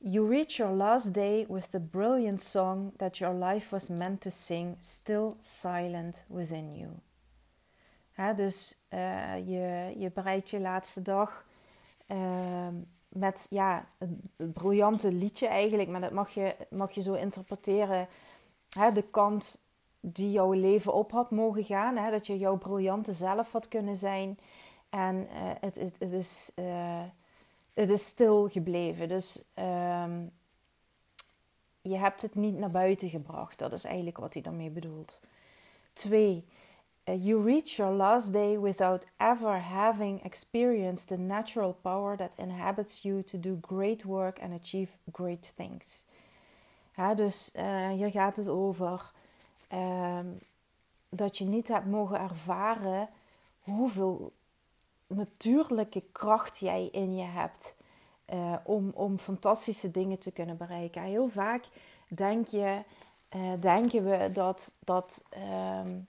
You 0.07 0.27
reach 0.27 0.57
your 0.57 0.71
last 0.71 1.13
day 1.13 1.45
with 1.47 1.71
the 1.71 1.79
brilliant 1.79 2.41
song 2.41 2.91
that 2.97 3.17
your 3.17 3.33
life 3.33 3.71
was 3.71 3.89
meant 3.89 4.21
to 4.21 4.29
sing, 4.29 4.75
still 4.79 5.35
silent 5.39 6.25
within 6.27 6.75
you. 6.75 6.89
dus 8.35 8.77
uh, 8.89 9.37
je, 9.37 9.93
je 9.97 10.11
bereikt 10.13 10.49
je 10.49 10.59
laatste 10.59 11.01
dag 11.01 11.45
uh, 12.07 12.67
met 13.07 13.47
ja, 13.49 13.87
een, 13.97 14.21
briljante 14.53 15.11
liedje 15.11 15.47
eigenlijk, 15.47 15.89
maar 15.89 16.01
dat 16.01 16.11
mag 16.11 16.29
je, 16.29 16.55
mag 16.69 16.91
je 16.91 17.01
zo 17.01 17.13
interpreteren. 17.13 18.07
de 18.93 19.03
kant 19.11 19.61
die 19.99 20.31
jouw 20.31 20.51
leven 20.51 20.93
op 20.93 21.11
had 21.11 21.31
mogen 21.31 21.63
gaan, 21.63 22.11
dat 22.11 22.27
je 22.27 22.37
jouw 22.37 22.57
briljante 22.57 23.13
zelf 23.13 23.51
had 23.51 23.67
kunnen 23.67 23.97
zijn. 23.97 24.39
En 24.89 25.15
uh, 25.15 25.27
het, 25.59 25.75
het, 25.75 25.95
het 25.99 26.11
is 26.11 26.51
eh, 26.55 27.03
het 27.75 27.89
is 27.89 28.05
stil 28.05 28.49
gebleven. 28.49 29.07
Dus 29.07 29.43
um, 29.55 30.31
je 31.81 31.95
hebt 31.95 32.21
het 32.21 32.35
niet 32.35 32.57
naar 32.57 32.71
buiten 32.71 33.09
gebracht. 33.09 33.59
Dat 33.59 33.73
is 33.73 33.83
eigenlijk 33.83 34.17
wat 34.17 34.33
hij 34.33 34.41
daarmee 34.41 34.69
bedoelt. 34.69 35.21
Twee, 35.93 36.45
uh, 37.03 37.25
you 37.25 37.43
reach 37.43 37.67
your 37.67 37.93
last 37.93 38.33
day 38.33 38.59
without 38.59 39.07
ever 39.17 39.59
having 39.61 40.23
experienced 40.23 41.07
the 41.07 41.17
natural 41.17 41.73
power 41.81 42.17
that 42.17 42.35
inhabits 42.37 43.01
you 43.01 43.23
to 43.23 43.39
do 43.39 43.57
great 43.61 44.03
work 44.03 44.41
and 44.41 44.61
achieve 44.61 44.91
great 45.11 45.55
things. 45.55 46.05
Ja, 46.95 47.13
dus 47.13 47.51
uh, 47.55 47.87
hier 47.87 48.11
gaat 48.11 48.35
het 48.35 48.47
over 48.47 49.11
um, 49.73 50.39
dat 51.09 51.37
je 51.37 51.45
niet 51.45 51.67
hebt 51.67 51.85
mogen 51.85 52.19
ervaren 52.19 53.09
hoeveel 53.59 54.31
natuurlijke 55.07 56.03
kracht 56.11 56.57
jij 56.57 56.89
in 56.91 57.15
je 57.15 57.23
hebt 57.25 57.75
uh, 58.33 58.55
om, 58.63 58.91
om 58.93 59.17
fantastische 59.17 59.91
dingen 59.91 60.19
te 60.19 60.31
kunnen 60.31 60.57
bereiken. 60.57 61.01
Heel 61.01 61.27
vaak 61.27 61.63
denk 62.07 62.47
je, 62.47 62.81
uh, 63.35 63.51
denken 63.59 64.03
we 64.03 64.31
dat, 64.33 64.73
dat 64.79 65.23
um, 65.83 66.07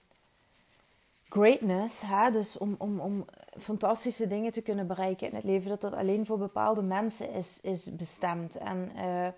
greatness, 1.28 2.00
hè, 2.00 2.30
dus 2.30 2.58
om, 2.58 2.74
om, 2.78 3.00
om 3.00 3.24
fantastische 3.58 4.26
dingen 4.26 4.52
te 4.52 4.62
kunnen 4.62 4.86
bereiken 4.86 5.28
in 5.28 5.34
het 5.34 5.44
leven, 5.44 5.68
dat 5.68 5.80
dat 5.80 5.92
alleen 5.92 6.26
voor 6.26 6.38
bepaalde 6.38 6.82
mensen 6.82 7.32
is, 7.32 7.60
is 7.60 7.96
bestemd. 7.96 8.56
En 8.56 8.92
uh, 8.96 9.28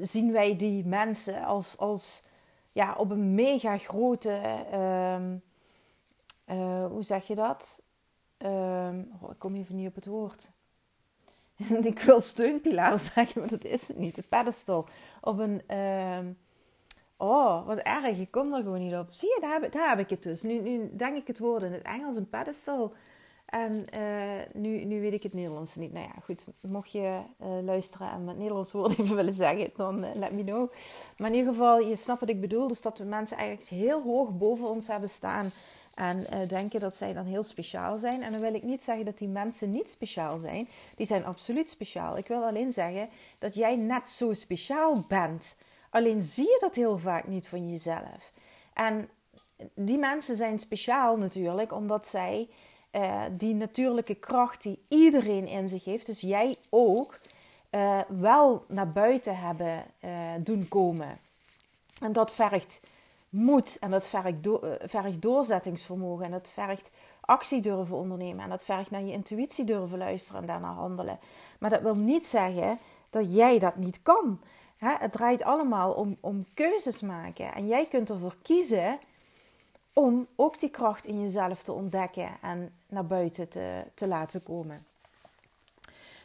zien 0.00 0.32
wij 0.32 0.56
die 0.56 0.84
mensen 0.84 1.44
als, 1.44 1.78
als 1.78 2.22
ja, 2.72 2.94
op 2.94 3.10
een 3.10 3.34
mega 3.34 3.78
grote, 3.78 4.64
um, 4.74 5.42
hoe 6.90 7.02
zeg 7.02 7.26
je 7.26 7.34
dat? 7.34 7.82
Oh, 8.44 9.30
ik 9.30 9.38
kom 9.38 9.54
even 9.54 9.76
niet 9.76 9.88
op 9.88 9.94
het 9.94 10.06
woord. 10.06 10.50
ik 11.82 11.98
wil 11.98 12.20
steunpilaar 12.20 12.98
zeggen, 13.14 13.40
maar 13.40 13.50
dat 13.50 13.64
is 13.64 13.88
het 13.88 13.98
niet. 13.98 14.16
Een 14.16 14.28
pedestal. 14.28 14.88
Op 15.20 15.38
een... 15.38 15.62
ehm, 15.66 16.26
oh, 17.16 17.66
wat 17.66 17.78
erg. 17.78 18.18
Ik 18.18 18.30
kom 18.30 18.54
er 18.54 18.62
gewoon 18.62 18.84
niet 18.84 18.94
op. 18.94 19.06
Zie 19.10 19.28
je, 19.28 19.38
daar 19.40 19.60
heb, 19.60 19.72
daar 19.72 19.88
heb 19.88 19.98
ik 19.98 20.10
het 20.10 20.22
dus. 20.22 20.42
Nu, 20.42 20.60
nu 20.60 20.90
denk 20.96 21.16
ik 21.16 21.26
het 21.26 21.38
woord 21.38 21.62
in 21.62 21.72
het 21.72 21.82
Engels, 21.82 22.16
een 22.16 22.28
pedestal. 22.28 22.94
En 23.50 23.84
uh, 23.98 24.44
nu, 24.52 24.84
nu 24.84 25.00
weet 25.00 25.12
ik 25.12 25.22
het 25.22 25.32
Nederlands 25.32 25.74
niet. 25.74 25.92
Nou 25.92 26.06
ja, 26.06 26.20
goed. 26.24 26.44
Mocht 26.60 26.90
je 26.90 27.20
uh, 27.42 27.48
luisteren 27.62 28.10
en 28.10 28.24
met 28.24 28.36
Nederlands 28.36 28.72
woord 28.72 28.98
even 28.98 29.16
willen 29.22 29.32
zeggen, 29.32 29.70
dan 29.76 30.04
uh, 30.04 30.10
let 30.14 30.32
me 30.32 30.44
know. 30.44 30.72
Maar 31.16 31.30
in 31.30 31.36
ieder 31.36 31.52
geval, 31.52 31.78
je 31.78 31.96
snapt 31.96 32.20
wat 32.20 32.28
ik 32.28 32.40
bedoel. 32.40 32.68
Dus 32.68 32.82
dat 32.82 32.98
we 32.98 33.04
mensen 33.04 33.36
eigenlijk 33.36 33.68
heel 33.68 34.02
hoog 34.02 34.36
boven 34.38 34.68
ons 34.68 34.86
hebben 34.86 35.08
staan. 35.08 35.50
En 36.00 36.48
denken 36.48 36.80
dat 36.80 36.96
zij 36.96 37.12
dan 37.12 37.24
heel 37.24 37.42
speciaal 37.42 37.98
zijn. 37.98 38.22
En 38.22 38.32
dan 38.32 38.40
wil 38.40 38.54
ik 38.54 38.62
niet 38.62 38.82
zeggen 38.82 39.04
dat 39.04 39.18
die 39.18 39.28
mensen 39.28 39.70
niet 39.70 39.90
speciaal 39.90 40.38
zijn. 40.38 40.68
Die 40.96 41.06
zijn 41.06 41.24
absoluut 41.24 41.70
speciaal. 41.70 42.16
Ik 42.16 42.26
wil 42.26 42.44
alleen 42.44 42.72
zeggen 42.72 43.08
dat 43.38 43.54
jij 43.54 43.76
net 43.76 44.10
zo 44.10 44.32
speciaal 44.32 45.04
bent. 45.08 45.56
Alleen 45.90 46.22
zie 46.22 46.44
je 46.44 46.56
dat 46.60 46.74
heel 46.74 46.98
vaak 46.98 47.26
niet 47.26 47.48
van 47.48 47.70
jezelf. 47.70 48.32
En 48.72 49.08
die 49.74 49.98
mensen 49.98 50.36
zijn 50.36 50.58
speciaal 50.58 51.16
natuurlijk, 51.16 51.72
omdat 51.72 52.06
zij 52.06 52.48
uh, 52.92 53.22
die 53.32 53.54
natuurlijke 53.54 54.14
kracht 54.14 54.62
die 54.62 54.82
iedereen 54.88 55.46
in 55.46 55.68
zich 55.68 55.84
heeft, 55.84 56.06
dus 56.06 56.20
jij 56.20 56.56
ook, 56.70 57.18
uh, 57.70 58.00
wel 58.08 58.64
naar 58.68 58.92
buiten 58.92 59.38
hebben 59.38 59.84
uh, 60.04 60.10
doen 60.38 60.68
komen. 60.68 61.18
En 62.00 62.12
dat 62.12 62.34
vergt 62.34 62.80
moed 63.30 63.78
en 63.78 63.90
dat 63.90 64.06
vergt, 64.06 64.42
do 64.42 64.60
vergt 64.78 65.22
doorzettingsvermogen 65.22 66.24
en 66.24 66.30
dat 66.30 66.48
vergt 66.48 66.90
actie 67.20 67.60
durven 67.60 67.96
ondernemen 67.96 68.44
en 68.44 68.50
dat 68.50 68.64
vergt 68.64 68.90
naar 68.90 69.02
je 69.02 69.12
intuïtie 69.12 69.64
durven 69.64 69.98
luisteren 69.98 70.40
en 70.40 70.46
daarna 70.46 70.72
handelen. 70.72 71.18
Maar 71.58 71.70
dat 71.70 71.80
wil 71.80 71.96
niet 71.96 72.26
zeggen 72.26 72.78
dat 73.10 73.34
jij 73.34 73.58
dat 73.58 73.76
niet 73.76 74.02
kan. 74.02 74.40
Het 74.76 75.12
draait 75.12 75.42
allemaal 75.42 75.92
om, 75.92 76.16
om 76.20 76.46
keuzes 76.54 77.00
maken 77.00 77.54
en 77.54 77.66
jij 77.66 77.86
kunt 77.86 78.10
ervoor 78.10 78.36
kiezen 78.42 78.98
om 79.92 80.26
ook 80.36 80.60
die 80.60 80.70
kracht 80.70 81.06
in 81.06 81.20
jezelf 81.20 81.62
te 81.62 81.72
ontdekken 81.72 82.30
en 82.42 82.74
naar 82.88 83.06
buiten 83.06 83.48
te, 83.48 83.84
te 83.94 84.06
laten 84.06 84.42
komen. 84.42 84.86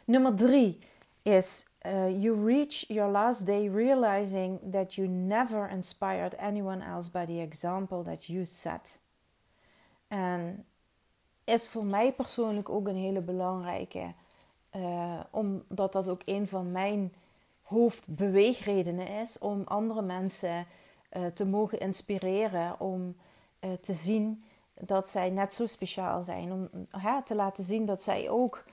Nummer 0.04 0.34
drie 0.34 0.78
is 1.22 1.66
uh, 1.86 2.22
you 2.22 2.34
reach 2.34 2.84
your 2.88 3.10
last 3.10 3.46
day 3.46 3.68
realizing 3.68 4.58
that 4.70 4.96
you 4.96 5.08
never 5.08 5.68
inspired 5.68 6.34
anyone 6.38 6.84
else 6.84 7.10
by 7.10 7.24
the 7.26 7.40
example 7.40 8.02
that 8.02 8.26
you 8.26 8.44
set. 8.44 8.98
En 10.08 10.64
is 11.44 11.68
voor 11.68 11.86
mij 11.86 12.12
persoonlijk 12.12 12.68
ook 12.68 12.88
een 12.88 12.96
hele 12.96 13.20
belangrijke, 13.20 14.12
uh, 14.76 15.20
omdat 15.30 15.92
dat 15.92 16.08
ook 16.08 16.22
een 16.24 16.48
van 16.48 16.72
mijn 16.72 17.12
hoofdbeweegredenen 17.62 19.08
is 19.08 19.38
om 19.38 19.62
andere 19.64 20.02
mensen 20.02 20.66
uh, 21.12 21.26
te 21.26 21.46
mogen 21.46 21.80
inspireren, 21.80 22.80
om 22.80 23.16
te 23.80 23.92
zien 23.92 24.44
dat 24.80 25.08
zij 25.08 25.30
net 25.30 25.52
zo 25.52 25.66
speciaal 25.66 26.22
zijn. 26.22 26.52
Om 26.52 26.68
te 27.24 27.34
laten 27.34 27.64
zien 27.64 27.86
dat 27.86 28.02
zij 28.02 28.30
ook 28.30 28.64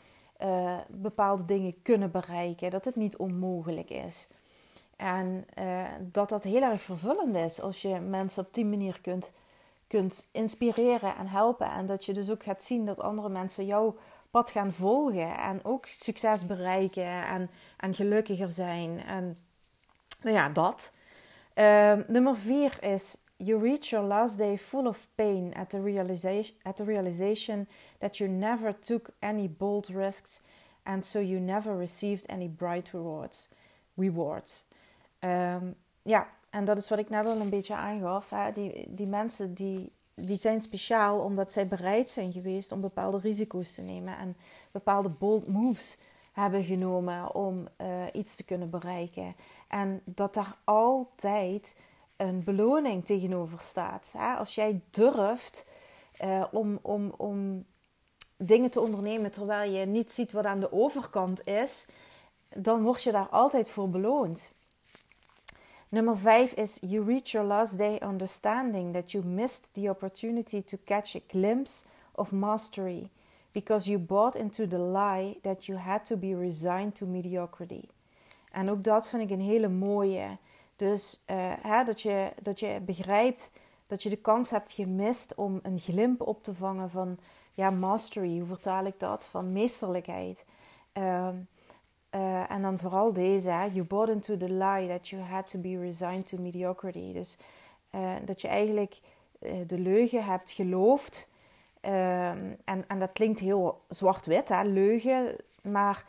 uh, 0.43 0.77
bepaalde 0.87 1.45
dingen 1.45 1.81
kunnen 1.81 2.11
bereiken. 2.11 2.71
Dat 2.71 2.85
het 2.85 2.95
niet 2.95 3.17
onmogelijk 3.17 3.89
is. 3.89 4.27
En 4.95 5.45
uh, 5.59 5.83
dat 5.99 6.29
dat 6.29 6.43
heel 6.43 6.61
erg 6.61 6.81
vervullend 6.81 7.35
is 7.35 7.61
als 7.61 7.81
je 7.81 7.99
mensen 7.99 8.45
op 8.45 8.53
die 8.53 8.65
manier 8.65 9.01
kunt, 9.01 9.31
kunt 9.87 10.25
inspireren 10.31 11.15
en 11.15 11.27
helpen. 11.27 11.71
En 11.71 11.85
dat 11.85 12.05
je 12.05 12.13
dus 12.13 12.29
ook 12.29 12.43
gaat 12.43 12.63
zien 12.63 12.85
dat 12.85 12.99
andere 12.99 13.29
mensen 13.29 13.65
jouw 13.65 13.95
pad 14.31 14.49
gaan 14.49 14.73
volgen. 14.73 15.37
En 15.37 15.59
ook 15.63 15.85
succes 15.85 16.45
bereiken 16.45 17.25
en, 17.25 17.49
en 17.77 17.93
gelukkiger 17.93 18.51
zijn. 18.51 19.03
En 19.05 19.37
nou 20.21 20.35
ja, 20.35 20.49
dat. 20.49 20.91
Uh, 21.55 21.93
nummer 22.07 22.35
vier 22.35 22.83
is 22.83 23.17
you 23.45 23.59
reach 23.59 23.89
your 23.89 24.07
last 24.07 24.37
day 24.37 24.57
full 24.57 24.87
of 24.87 25.07
pain 25.15 25.53
at 25.53 25.69
the 25.69 25.81
realization, 25.81 26.55
at 26.63 26.75
the 26.75 26.85
realization 26.85 27.67
that 27.99 28.17
you 28.17 28.29
never 28.29 28.73
took 28.81 29.09
any 29.19 29.47
bold 29.47 29.89
risks 29.89 30.41
and 30.83 31.05
so 31.05 31.19
you 31.19 31.39
never 31.39 31.77
received 31.77 32.25
any 32.29 32.47
bright 32.47 32.93
rewards. 32.93 33.49
rewards. 33.93 34.65
Um, 35.19 35.75
ja, 36.01 36.27
en 36.49 36.65
dat 36.65 36.77
is 36.77 36.89
wat 36.89 36.99
ik 36.99 37.09
net 37.09 37.25
al 37.25 37.39
een 37.39 37.49
beetje 37.49 37.75
aangaf. 37.75 38.29
Hè? 38.29 38.51
Die, 38.51 38.85
die 38.87 39.07
mensen 39.07 39.53
die, 39.53 39.91
die 40.13 40.37
zijn 40.37 40.61
speciaal 40.61 41.19
omdat 41.19 41.51
zij 41.51 41.67
bereid 41.67 42.11
zijn 42.11 42.31
geweest 42.31 42.71
om 42.71 42.81
bepaalde 42.81 43.19
risico's 43.19 43.73
te 43.73 43.81
nemen 43.81 44.17
en 44.17 44.35
bepaalde 44.71 45.09
bold 45.09 45.47
moves 45.47 45.97
hebben 46.31 46.63
genomen 46.63 47.35
om 47.35 47.67
uh, 47.81 48.03
iets 48.13 48.35
te 48.35 48.43
kunnen 48.43 48.69
bereiken. 48.69 49.35
En 49.67 50.01
dat 50.05 50.33
daar 50.33 50.55
altijd 50.63 51.75
een 52.27 52.43
beloning 52.43 53.05
tegenover 53.05 53.59
staat. 53.59 54.13
Als 54.37 54.55
jij 54.55 54.81
durft 54.89 55.65
uh, 56.23 56.43
om, 56.51 56.79
om, 56.81 57.13
om 57.17 57.65
dingen 58.37 58.71
te 58.71 58.81
ondernemen 58.81 59.31
terwijl 59.31 59.71
je 59.71 59.85
niet 59.85 60.11
ziet 60.11 60.31
wat 60.31 60.45
aan 60.45 60.59
de 60.59 60.71
overkant 60.71 61.47
is, 61.47 61.85
dan 62.55 62.83
word 62.83 63.03
je 63.03 63.11
daar 63.11 63.29
altijd 63.29 63.69
voor 63.69 63.89
beloond. 63.89 64.51
Nummer 65.89 66.17
5 66.17 66.53
is 66.53 66.77
You 66.81 67.05
reach 67.05 67.31
your 67.31 67.47
last 67.47 67.77
day 67.77 68.01
understanding 68.03 68.93
that 68.93 69.11
you 69.11 69.25
missed 69.25 69.73
the 69.73 69.89
opportunity 69.89 70.63
to 70.63 70.77
catch 70.85 71.15
a 71.15 71.19
glimpse 71.27 71.85
of 72.15 72.31
mastery 72.31 73.09
because 73.51 73.89
you 73.89 73.99
bought 73.99 74.35
into 74.35 74.67
the 74.67 74.79
lie 74.79 75.37
that 75.41 75.65
you 75.65 75.77
had 75.77 76.05
to 76.05 76.17
be 76.17 76.35
resigned 76.35 76.95
to 76.95 77.05
mediocrity. 77.05 77.81
En 78.51 78.69
ook 78.69 78.83
dat 78.83 79.09
vind 79.09 79.23
ik 79.23 79.29
een 79.29 79.45
hele 79.45 79.69
mooie. 79.69 80.37
Dus 80.75 81.23
uh, 81.31 81.53
hè, 81.61 81.83
dat, 81.83 82.01
je, 82.01 82.31
dat 82.41 82.59
je 82.59 82.79
begrijpt 82.85 83.51
dat 83.87 84.03
je 84.03 84.09
de 84.09 84.15
kans 84.15 84.49
hebt 84.49 84.71
gemist 84.71 85.35
om 85.35 85.59
een 85.63 85.79
glimp 85.79 86.21
op 86.21 86.43
te 86.43 86.53
vangen 86.53 86.89
van 86.89 87.17
ja, 87.53 87.69
mastery. 87.69 88.37
Hoe 88.37 88.47
vertaal 88.47 88.85
ik 88.85 88.99
dat? 88.99 89.25
Van 89.25 89.51
meesterlijkheid. 89.51 90.45
Uh, 90.97 91.27
uh, 92.15 92.51
en 92.51 92.61
dan 92.61 92.79
vooral 92.79 93.13
deze. 93.13 93.49
You 93.49 93.83
bought 93.83 94.09
into 94.09 94.37
the 94.37 94.51
lie 94.51 94.87
that 94.87 95.07
you 95.07 95.21
had 95.21 95.47
to 95.47 95.59
be 95.59 95.79
resigned 95.79 96.27
to 96.27 96.37
mediocrity. 96.37 97.13
Dus 97.13 97.37
eh, 97.89 98.15
dat 98.25 98.41
je 98.41 98.47
eigenlijk 98.47 98.99
de 99.67 99.79
leugen 99.79 100.25
hebt 100.25 100.51
geloofd. 100.51 101.27
Ehm, 101.81 102.53
en, 102.65 102.83
en 102.87 102.99
dat 102.99 103.11
klinkt 103.11 103.39
heel 103.39 103.81
zwart-wit, 103.89 104.49
hè, 104.49 104.63
leugen. 104.63 105.35
Maar 105.61 106.05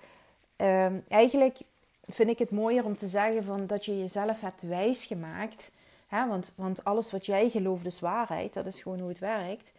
ehm, 0.56 0.98
eigenlijk 1.08 1.58
vind 2.06 2.30
ik 2.30 2.38
het 2.38 2.50
mooier 2.50 2.84
om 2.84 2.96
te 2.96 3.08
zeggen 3.08 3.44
van 3.44 3.66
dat 3.66 3.84
je 3.84 3.98
jezelf 3.98 4.40
hebt 4.40 4.62
wijsgemaakt. 4.62 5.70
Hè, 6.06 6.28
want, 6.28 6.52
want 6.56 6.84
alles 6.84 7.10
wat 7.10 7.26
jij 7.26 7.50
gelooft 7.50 7.86
is 7.86 8.00
waarheid. 8.00 8.54
Dat 8.54 8.66
is 8.66 8.82
gewoon 8.82 9.00
hoe 9.00 9.08
het 9.08 9.18
werkt. 9.18 9.72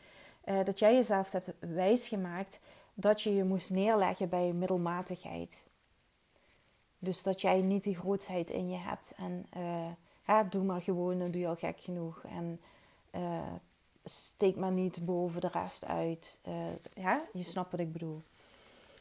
Uh, 0.46 0.64
dat 0.64 0.80
jij 0.80 0.94
jezelf 0.94 1.32
hebt 1.32 1.52
wijsgemaakt 1.60 2.60
dat 2.94 3.22
je 3.22 3.36
je 3.36 3.44
moest 3.44 3.70
neerleggen 3.70 4.30
bij 4.30 4.54
middelmatigheid. 4.54 5.64
Dus 7.00 7.24
dat 7.24 7.42
jij 7.42 7.62
niet 7.62 7.84
die 7.84 7.96
grootsheid 7.96 8.50
in 8.50 8.70
je 8.70 8.78
hebt. 8.78 9.14
En 9.18 9.46
hè, 10.24 10.50
doe 10.50 10.64
maar 10.64 10.82
gewoon, 10.82 11.20
dan 11.20 11.32
doe 11.32 11.42
je 11.42 11.48
al 11.48 11.56
gek 11.56 11.80
genoeg. 11.80 12.24
En 12.24 12.62
uh, 13.16 13.54
steek 14.04 14.56
maar 14.56 14.72
niet 14.72 15.06
boven 15.06 15.42
de 15.42 15.50
rest 15.52 15.86
uit. 15.86 16.40
ja, 16.94 17.22
je 17.34 17.44
snapt 17.44 17.72
wat 17.72 17.80
ik 17.80 17.92
bedoel. 17.92 18.22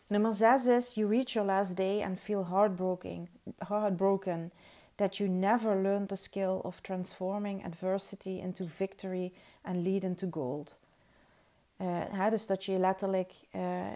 Nummer 0.07 0.35
6 0.35 0.67
is 0.67 0.95
you 0.95 1.09
reach 1.09 1.33
your 1.33 1.47
last 1.47 1.77
day 1.77 2.03
and 2.03 2.21
feel 2.21 2.45
heartbroken, 2.45 3.29
heartbroken 3.59 4.53
that 4.97 5.17
you 5.17 5.31
never 5.31 5.75
learned 5.75 6.09
the 6.09 6.17
skill 6.17 6.61
of 6.63 6.81
transforming 6.83 7.65
adversity 7.65 8.39
into 8.39 8.65
victory 8.65 9.33
and 9.63 9.83
lead 9.83 10.05
into 10.05 10.27
gold. 10.31 10.77
Uh, 11.77 12.01
hè, 12.11 12.31
dus 12.31 12.47
dat 12.47 12.65
je 12.65 12.79
letterlijk 12.79 13.33
uh, 13.53 13.87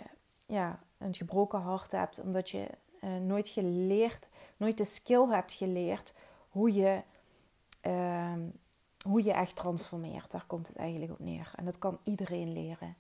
ja, 0.47 0.79
een 0.99 1.15
gebroken 1.15 1.61
hart 1.61 1.93
hebt, 1.93 2.21
omdat 2.21 2.51
je 2.51 2.69
uh, 3.01 3.17
nooit 3.17 3.49
geleerd, 3.49 4.29
nooit 4.57 4.79
de 4.79 4.85
skill 4.85 5.27
hebt 5.29 5.53
geleerd 5.53 6.15
hoe 6.49 6.75
je, 6.75 7.03
ehm, 7.81 8.41
hoe 9.03 9.25
je 9.25 9.33
echt 9.33 9.57
transformeert. 9.57 10.31
Daar 10.31 10.45
komt 10.47 10.69
het 10.69 10.77
eigenlijk 10.77 11.13
op 11.13 11.19
neer. 11.19 11.53
En 11.57 11.65
dat 11.65 11.79
kan 11.79 11.99
iedereen 12.03 12.53
leren. 12.53 12.97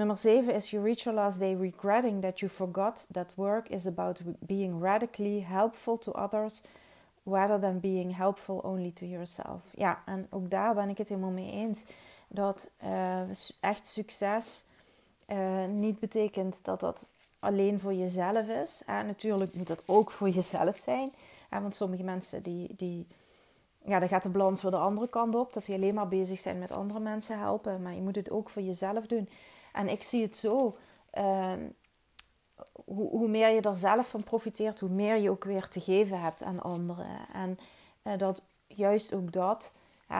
Nummer 0.00 0.16
7 0.16 0.54
is 0.54 0.70
you 0.70 0.80
reach 0.82 1.04
your 1.04 1.14
last 1.14 1.38
day 1.38 1.54
regretting 1.54 2.22
that 2.22 2.40
you 2.40 2.48
forgot 2.48 3.06
that 3.10 3.26
work 3.34 3.68
is 3.68 3.86
about 3.86 4.20
being 4.38 4.80
radically 4.80 5.40
helpful 5.40 5.98
to 5.98 6.10
others 6.12 6.62
rather 7.26 7.60
than 7.60 7.80
being 7.80 8.14
helpful 8.14 8.60
only 8.64 8.90
to 8.92 9.06
yourself. 9.06 9.62
Ja, 9.74 10.02
en 10.06 10.26
ook 10.30 10.50
daar 10.50 10.74
ben 10.74 10.88
ik 10.88 10.98
het 10.98 11.08
helemaal 11.08 11.30
mee 11.30 11.52
eens. 11.52 11.84
Dat 12.28 12.70
uh, 12.84 13.20
echt 13.60 13.86
succes 13.86 14.64
uh, 15.28 15.66
niet 15.66 15.98
betekent 15.98 16.58
dat 16.62 16.80
dat 16.80 17.10
alleen 17.38 17.80
voor 17.80 17.94
jezelf 17.94 18.46
is. 18.46 18.82
En 18.86 19.06
natuurlijk 19.06 19.54
moet 19.54 19.66
dat 19.66 19.82
ook 19.86 20.10
voor 20.10 20.28
jezelf 20.28 20.76
zijn. 20.76 21.12
want 21.50 21.74
sommige 21.74 22.02
mensen 22.02 22.42
die, 22.42 22.74
die 22.76 23.06
ja, 23.84 23.98
dan 23.98 24.08
gaat 24.08 24.22
de 24.22 24.28
balans 24.28 24.62
weer 24.62 24.70
de 24.70 24.76
andere 24.76 25.08
kant 25.08 25.34
op. 25.34 25.52
Dat 25.52 25.66
je 25.66 25.74
alleen 25.74 25.94
maar 25.94 26.08
bezig 26.08 26.38
zijn 26.38 26.58
met 26.58 26.70
andere 26.70 27.00
mensen 27.00 27.38
helpen. 27.38 27.82
Maar 27.82 27.94
je 27.94 28.02
moet 28.02 28.16
het 28.16 28.30
ook 28.30 28.50
voor 28.50 28.62
jezelf 28.62 29.06
doen. 29.06 29.28
En 29.72 29.88
ik 29.88 30.02
zie 30.02 30.22
het 30.22 30.36
zo. 30.36 30.76
Uh, 31.14 31.52
hoe, 32.84 33.08
hoe, 33.08 33.28
meer 33.28 33.48
je 33.48 33.60
er 33.60 33.76
zelf 33.76 34.08
van 34.08 34.24
profiteert, 34.24 34.80
hoe 34.80 34.90
meer 34.90 35.16
je 35.16 35.30
ook 35.30 35.44
weer 35.44 35.68
te 35.68 35.80
geven 35.80 36.20
hebt 36.20 36.42
aan 36.42 36.62
anderen. 36.62 37.06
En 37.32 37.58
uh, 38.02 38.18
dat 38.18 38.42
juist 38.66 39.14
ook 39.14 39.32
dat, 39.32 39.72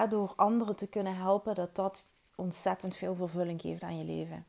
door 0.09 0.33
anderen 0.37 0.76
te 0.76 0.87
kunnen 0.87 1.16
helpen, 1.16 1.54
dat 1.54 1.76
dat 1.76 2.07
ontzettend 2.35 2.95
veel 2.95 3.14
vervulling 3.14 3.61
geeft 3.61 3.83
aan 3.83 3.99
je 3.99 4.04
leven. 4.04 4.45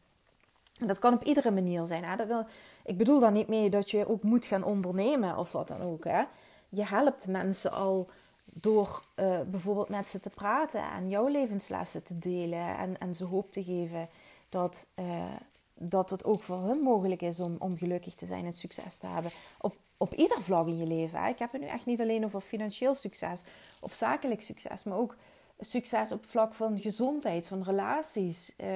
En 0.79 0.87
dat 0.87 0.99
kan 0.99 1.13
op 1.13 1.23
iedere 1.23 1.51
manier 1.51 1.85
zijn. 1.85 2.03
Hè? 2.03 2.15
Dat 2.15 2.27
wil, 2.27 2.45
ik 2.83 2.97
bedoel 2.97 3.19
daar 3.19 3.31
niet 3.31 3.47
mee 3.47 3.69
dat 3.69 3.91
je 3.91 4.07
ook 4.07 4.23
moet 4.23 4.45
gaan 4.45 4.63
ondernemen 4.63 5.37
of 5.37 5.51
wat 5.51 5.67
dan 5.67 5.81
ook. 5.81 6.03
Hè? 6.03 6.23
Je 6.69 6.85
helpt 6.85 7.27
mensen 7.27 7.71
al 7.71 8.09
door 8.43 9.03
uh, 9.15 9.39
bijvoorbeeld 9.41 9.89
met 9.89 10.07
ze 10.07 10.19
te 10.19 10.29
praten 10.29 10.83
en 10.91 11.09
jouw 11.09 11.27
levenslessen 11.27 12.03
te 12.03 12.19
delen 12.19 12.77
en, 12.77 12.99
en 12.99 13.15
ze 13.15 13.25
hoop 13.25 13.51
te 13.51 13.63
geven 13.63 14.09
dat, 14.51 14.87
uh, 14.95 15.35
dat 15.73 16.09
het 16.09 16.23
ook 16.23 16.43
voor 16.43 16.57
hun 16.57 16.79
mogelijk 16.79 17.21
is 17.21 17.39
om, 17.39 17.55
om 17.59 17.77
gelukkig 17.77 18.15
te 18.15 18.25
zijn 18.25 18.45
en 18.45 18.53
succes 18.53 18.97
te 18.97 19.07
hebben. 19.07 19.31
Op, 19.57 19.75
op 19.97 20.13
ieder 20.13 20.41
vlak 20.41 20.67
in 20.67 20.77
je 20.77 20.85
leven. 20.85 21.21
Hè? 21.21 21.29
Ik 21.29 21.39
heb 21.39 21.51
het 21.51 21.61
nu 21.61 21.67
echt 21.67 21.85
niet 21.85 22.01
alleen 22.01 22.25
over 22.25 22.41
financieel 22.41 22.95
succes 22.95 23.41
of 23.79 23.93
zakelijk 23.93 24.41
succes, 24.41 24.83
maar 24.83 24.97
ook 24.97 25.15
succes 25.59 26.11
op 26.11 26.25
vlak 26.25 26.53
van 26.53 26.79
gezondheid, 26.79 27.47
van 27.47 27.63
relaties. 27.63 28.53
Uh, 28.57 28.67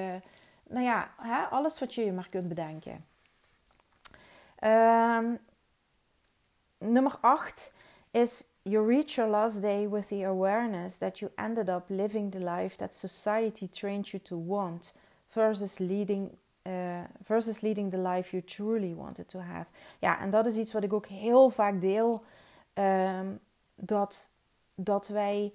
nou 0.67 0.86
ja, 0.86 1.13
hè? 1.17 1.44
alles 1.44 1.79
wat 1.79 1.94
je 1.94 2.05
je 2.05 2.12
maar 2.12 2.29
kunt 2.29 2.48
bedenken. 2.48 3.05
Um, 4.63 5.39
nummer 6.77 7.17
8 7.22 7.74
is 8.12 8.48
you 8.62 8.88
reach 8.88 9.15
your 9.15 9.32
last 9.32 9.62
day 9.62 9.89
with 9.89 10.08
the 10.08 10.25
awareness 10.25 10.98
that 10.98 11.20
you 11.20 11.32
ended 11.36 11.70
up 11.70 11.84
living 11.88 12.32
the 12.32 12.39
life 12.39 12.77
that 12.77 12.94
society 12.94 13.67
trained 13.67 14.08
you 14.08 14.24
to 14.24 14.44
want 14.46 14.94
versus 15.36 15.77
leading, 15.77 16.32
uh, 16.63 17.04
versus 17.24 17.62
leading 17.62 17.92
the 17.92 17.98
life 17.98 18.32
you 18.32 18.44
truly 18.44 18.94
wanted 18.96 19.27
to 19.27 19.39
have. 19.39 19.65
Ja, 20.00 20.20
en 20.20 20.30
dat 20.30 20.46
is 20.46 20.56
iets 20.56 20.74
wat 20.74 20.84
ik 20.84 20.94
ook 20.94 21.08
heel 21.08 21.50
vaak 21.50 21.82
deel. 21.82 22.24
Um, 22.74 23.39
dat, 23.75 24.30
dat 24.75 25.08
wij 25.08 25.54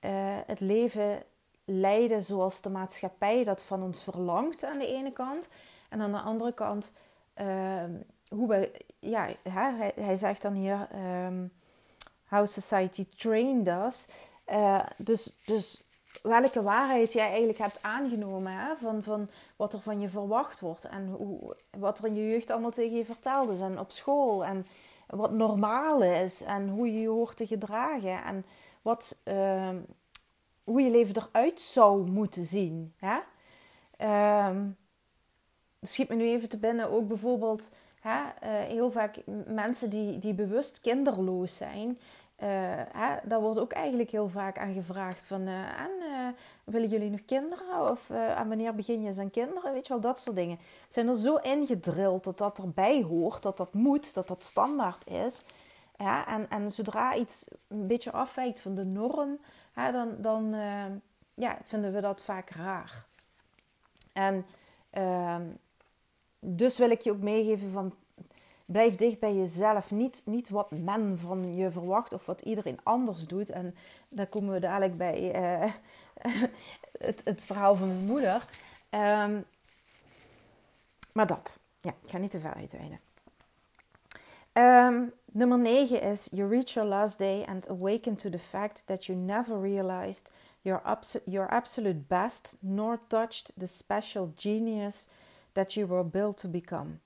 uh, 0.00 0.10
het 0.46 0.60
leven 0.60 1.22
leiden 1.64 2.22
zoals 2.22 2.60
de 2.60 2.70
maatschappij 2.70 3.44
dat 3.44 3.62
van 3.62 3.82
ons 3.82 4.02
verlangt 4.02 4.64
aan 4.64 4.78
de 4.78 4.86
ene 4.86 5.12
kant. 5.12 5.48
En 5.88 6.00
aan 6.00 6.12
de 6.12 6.20
andere 6.20 6.52
kant, 6.52 6.92
uh, 7.40 7.84
hoe 8.28 8.48
we, 8.48 8.84
ja, 8.98 9.28
hij, 9.48 9.92
hij 9.94 10.16
zegt 10.16 10.42
dan 10.42 10.52
hier, 10.52 10.88
um, 11.24 11.52
how 12.28 12.46
society 12.46 13.06
trained 13.16 13.68
us. 13.68 14.08
Uh, 14.46 14.84
dus, 14.96 15.36
dus 15.44 15.82
welke 16.22 16.62
waarheid 16.62 17.12
jij 17.12 17.28
eigenlijk 17.28 17.58
hebt 17.58 17.82
aangenomen? 17.82 18.76
Van, 18.80 19.02
van 19.02 19.28
wat 19.56 19.72
er 19.72 19.80
van 19.80 20.00
je 20.00 20.08
verwacht 20.08 20.60
wordt 20.60 20.84
en 20.84 21.08
hoe, 21.08 21.56
wat 21.70 21.98
er 21.98 22.04
in 22.04 22.14
je 22.14 22.28
jeugd 22.28 22.50
allemaal 22.50 22.70
tegen 22.70 22.96
je 22.96 23.04
verteld 23.04 23.50
is 23.50 23.60
en 23.60 23.78
op 23.78 23.92
school 23.92 24.44
en 24.44 24.66
wat 25.06 25.32
normaal 25.32 26.02
is 26.02 26.42
en 26.42 26.68
hoe 26.68 26.92
je 26.92 27.00
je 27.00 27.08
hoort 27.08 27.36
te 27.36 27.46
gedragen 27.46 28.24
en 28.24 28.44
wat, 28.82 29.16
uh, 29.24 29.68
hoe 30.64 30.80
je 30.80 30.90
leven 30.90 31.16
eruit 31.16 31.60
zou 31.60 32.10
moeten 32.10 32.44
zien. 32.44 32.94
Hè? 32.96 33.18
Um, 34.48 34.76
schiet 35.80 36.08
me 36.08 36.14
nu 36.14 36.24
even 36.24 36.48
te 36.48 36.58
binnen 36.58 36.90
ook 36.90 37.08
bijvoorbeeld 37.08 37.70
hè, 38.00 38.18
uh, 38.20 38.28
heel 38.42 38.90
vaak 38.90 39.16
mensen 39.46 39.90
die, 39.90 40.18
die 40.18 40.34
bewust 40.34 40.80
kinderloos 40.80 41.56
zijn. 41.56 41.98
Uh, 42.42 42.48
hè, 42.92 43.16
daar 43.22 43.40
wordt 43.40 43.58
ook 43.58 43.72
eigenlijk 43.72 44.10
heel 44.10 44.28
vaak 44.28 44.58
aan 44.58 44.74
gevraagd 44.74 45.24
van... 45.24 45.40
Uh, 45.40 45.80
en, 45.80 45.90
willen 46.64 46.88
jullie 46.88 47.10
nog 47.10 47.24
kinderen? 47.24 47.90
Of 47.90 48.10
aan 48.10 48.48
wanneer 48.48 48.74
begin 48.74 49.02
je 49.02 49.20
aan 49.20 49.30
kinderen? 49.30 49.72
Weet 49.72 49.86
je 49.86 49.92
wel, 49.92 50.02
dat 50.02 50.20
soort 50.20 50.36
dingen. 50.36 50.58
Zijn 50.88 51.08
er 51.08 51.16
zo 51.16 51.36
ingedrild 51.36 52.24
dat 52.24 52.38
dat 52.38 52.58
erbij 52.58 53.02
hoort, 53.02 53.42
dat 53.42 53.56
dat 53.56 53.74
moet, 53.74 54.14
dat 54.14 54.28
dat 54.28 54.42
standaard 54.42 55.10
is. 55.10 55.42
Ja, 55.98 56.26
en, 56.26 56.50
en 56.50 56.72
zodra 56.72 57.14
iets 57.14 57.48
een 57.68 57.86
beetje 57.86 58.12
afwijkt 58.12 58.60
van 58.60 58.74
de 58.74 58.84
norm 58.84 59.38
hè, 59.72 59.92
dan, 59.92 60.14
dan 60.18 60.54
ja, 61.34 61.58
vinden 61.64 61.92
we 61.92 62.00
dat 62.00 62.22
vaak 62.22 62.50
raar. 62.50 63.06
En 64.12 64.46
uh, 64.98 65.36
dus 66.40 66.78
wil 66.78 66.90
ik 66.90 67.00
je 67.00 67.10
ook 67.10 67.20
meegeven 67.20 67.70
van 67.70 67.94
blijf 68.66 68.96
dicht 68.96 69.20
bij 69.20 69.34
jezelf. 69.34 69.90
Niet, 69.90 70.22
niet 70.24 70.48
wat 70.48 70.70
men 70.70 71.18
van 71.18 71.54
je 71.54 71.70
verwacht 71.70 72.12
of 72.12 72.26
wat 72.26 72.40
iedereen 72.40 72.78
anders 72.82 73.26
doet. 73.26 73.50
En 73.50 73.74
daar 74.08 74.26
komen 74.26 74.52
we 74.52 74.60
dadelijk 74.60 74.96
bij 74.96 75.42
uh, 75.62 75.72
het, 76.98 77.20
het 77.24 77.44
verhaal 77.44 77.74
van 77.74 77.88
mijn 77.88 78.04
moeder. 78.04 78.48
Um, 78.90 79.44
maar 81.12 81.26
dat. 81.26 81.58
Ja, 81.80 81.90
ik 82.02 82.10
ga 82.10 82.18
niet 82.18 82.30
te 82.30 82.40
ver 82.40 82.54
uitweiden. 82.54 83.00
Um, 84.52 85.12
nummer 85.32 85.58
9 85.58 86.02
is 86.02 86.28
You 86.32 86.48
reach 86.48 86.72
your 86.72 86.88
last 86.88 87.18
day 87.18 87.44
and 87.44 87.68
awaken 87.68 88.16
to 88.16 88.30
the 88.30 88.38
fact 88.38 88.86
that 88.86 89.06
you 89.06 89.18
never 89.18 89.60
realized 89.60 90.30
your, 90.62 90.82
your 91.24 91.48
absolute 91.48 92.06
best 92.08 92.56
nor 92.60 93.00
touched 93.06 93.52
the 93.58 93.66
special 93.66 94.32
genius 94.36 95.08
that 95.52 95.74
you 95.74 95.86
were 95.86 96.04
built 96.04 96.36
to 96.36 96.48
become. 96.48 97.00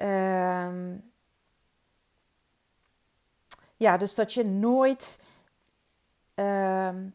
Um, 0.00 1.12
ja, 3.76 3.96
dus 3.96 4.14
dat 4.14 4.32
je 4.32 4.44
nooit. 4.44 5.20
Um, 6.34 7.14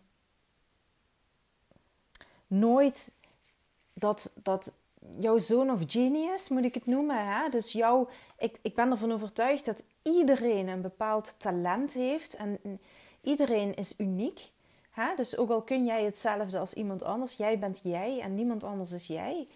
nooit 2.51 3.11
dat, 3.93 4.31
dat 4.35 4.71
jouw 5.19 5.39
zoon 5.39 5.71
of 5.71 5.79
genius, 5.87 6.49
moet 6.49 6.63
ik 6.63 6.73
het 6.73 6.85
noemen. 6.85 7.27
Hè? 7.27 7.49
Dus 7.49 7.71
jouw, 7.71 8.09
ik, 8.37 8.59
ik 8.61 8.75
ben 8.75 8.91
ervan 8.91 9.11
overtuigd 9.11 9.65
dat 9.65 9.83
iedereen 10.01 10.67
een 10.67 10.81
bepaald 10.81 11.35
talent 11.37 11.93
heeft 11.93 12.35
en 12.35 12.59
iedereen 13.21 13.75
is 13.75 13.93
uniek. 13.97 14.51
Hè? 14.89 15.15
Dus 15.15 15.37
ook 15.37 15.49
al 15.49 15.61
kun 15.61 15.85
jij 15.85 16.03
hetzelfde 16.03 16.59
als 16.59 16.73
iemand 16.73 17.03
anders, 17.03 17.33
jij 17.33 17.59
bent 17.59 17.79
jij 17.83 18.19
en 18.19 18.35
niemand 18.35 18.63
anders 18.63 18.91
is 18.91 19.07
jij. 19.07 19.47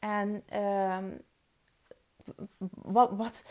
En 0.00 0.42
uh, 0.52 0.98
wat, 2.70 3.10
wat 3.10 3.44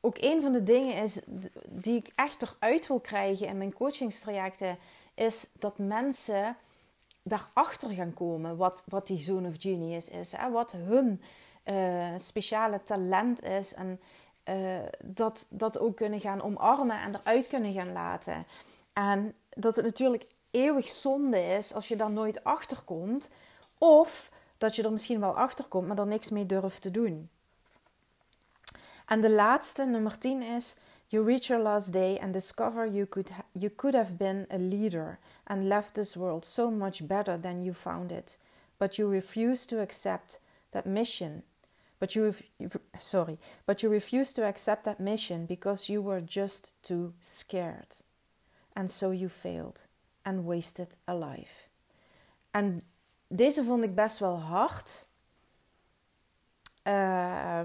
ook 0.00 0.16
een 0.20 0.42
van 0.42 0.52
de 0.52 0.62
dingen 0.62 1.02
is 1.02 1.20
die 1.68 1.96
ik 1.96 2.12
echt 2.14 2.42
eruit 2.42 2.86
wil 2.86 3.00
krijgen 3.00 3.46
in 3.46 3.58
mijn 3.58 3.72
coachingstrajecten, 3.72 4.78
is 5.14 5.46
dat 5.58 5.78
mensen 5.78 6.56
daarachter 7.22 7.90
gaan 7.90 8.14
komen 8.14 8.56
wat, 8.56 8.82
wat 8.86 9.06
die 9.06 9.18
zone 9.18 9.48
of 9.48 9.54
genius 9.58 10.08
is. 10.08 10.32
Hè? 10.32 10.50
Wat 10.50 10.72
hun 10.72 11.22
uh, 11.64 12.14
speciale 12.16 12.82
talent 12.82 13.42
is. 13.42 13.74
En 13.74 14.00
uh, 14.44 14.78
dat, 15.04 15.46
dat 15.50 15.78
ook 15.78 15.96
kunnen 15.96 16.20
gaan 16.20 16.42
omarmen 16.42 17.00
en 17.00 17.14
eruit 17.14 17.48
kunnen 17.48 17.72
gaan 17.72 17.92
laten. 17.92 18.46
En 18.92 19.34
dat 19.48 19.76
het 19.76 19.84
natuurlijk 19.84 20.26
eeuwig 20.50 20.88
zonde 20.88 21.46
is 21.46 21.74
als 21.74 21.88
je 21.88 21.96
daar 21.96 22.10
nooit 22.10 22.44
achter 22.44 22.82
komt. 22.84 23.30
Of 23.78 24.30
dat 24.58 24.76
je 24.76 24.82
er 24.82 24.92
misschien 24.92 25.20
wel 25.20 25.36
achter 25.36 25.64
komt, 25.64 25.86
maar 25.86 25.98
er 25.98 26.06
niks 26.06 26.30
mee 26.30 26.46
durft 26.46 26.82
te 26.82 26.90
doen. 26.90 27.30
En 29.06 29.20
de 29.20 29.30
laatste, 29.30 29.84
nummer 29.84 30.18
10 30.18 30.42
is... 30.42 30.76
You 31.12 31.22
reach 31.22 31.48
your 31.48 31.60
last 31.60 31.92
day 31.92 32.18
and 32.18 32.32
discover 32.32 32.86
you 32.86 33.04
could, 33.04 33.30
you 33.52 33.68
could 33.68 33.94
have 33.94 34.16
been 34.16 34.46
a 34.50 34.56
leader 34.56 35.18
and 35.44 35.68
left 35.68 35.94
this 35.94 36.16
world 36.16 36.46
so 36.46 36.70
much 36.70 37.06
better 37.06 37.36
than 37.36 37.62
you 37.62 37.74
found 37.74 38.10
it. 38.10 38.38
But 38.78 38.96
you 38.96 39.10
refuse 39.10 39.66
to 39.66 39.82
accept 39.82 40.38
that 40.70 40.86
mission. 40.86 41.42
But 41.98 42.14
you, 42.14 42.34
sorry, 42.98 43.38
but 43.66 43.82
you 43.82 43.90
refuse 43.90 44.32
to 44.32 44.44
accept 44.44 44.84
that 44.84 45.00
mission 45.00 45.44
because 45.44 45.92
you 45.92 46.00
were 46.00 46.22
just 46.22 46.72
too 46.82 47.12
scared. 47.20 47.94
And 48.74 48.90
so 48.90 49.10
you 49.10 49.28
failed 49.28 49.86
and 50.24 50.46
wasted 50.46 50.96
a 51.06 51.14
life. 51.14 51.68
En 52.50 52.82
deze 53.28 53.64
vond 53.64 53.84
ik 53.84 53.94
best 53.94 54.18
wel 54.18 54.40
hard. 54.40 55.06
Uh, 56.84 57.60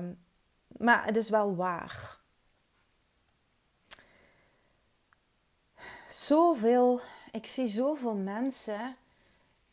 maar 0.78 1.06
het 1.06 1.16
is 1.16 1.30
wel 1.30 1.56
waar. 1.56 2.18
Zoveel 6.10 7.02
ik 7.38 7.46
zie 7.46 7.68
zoveel 7.68 8.16
mensen 8.16 8.96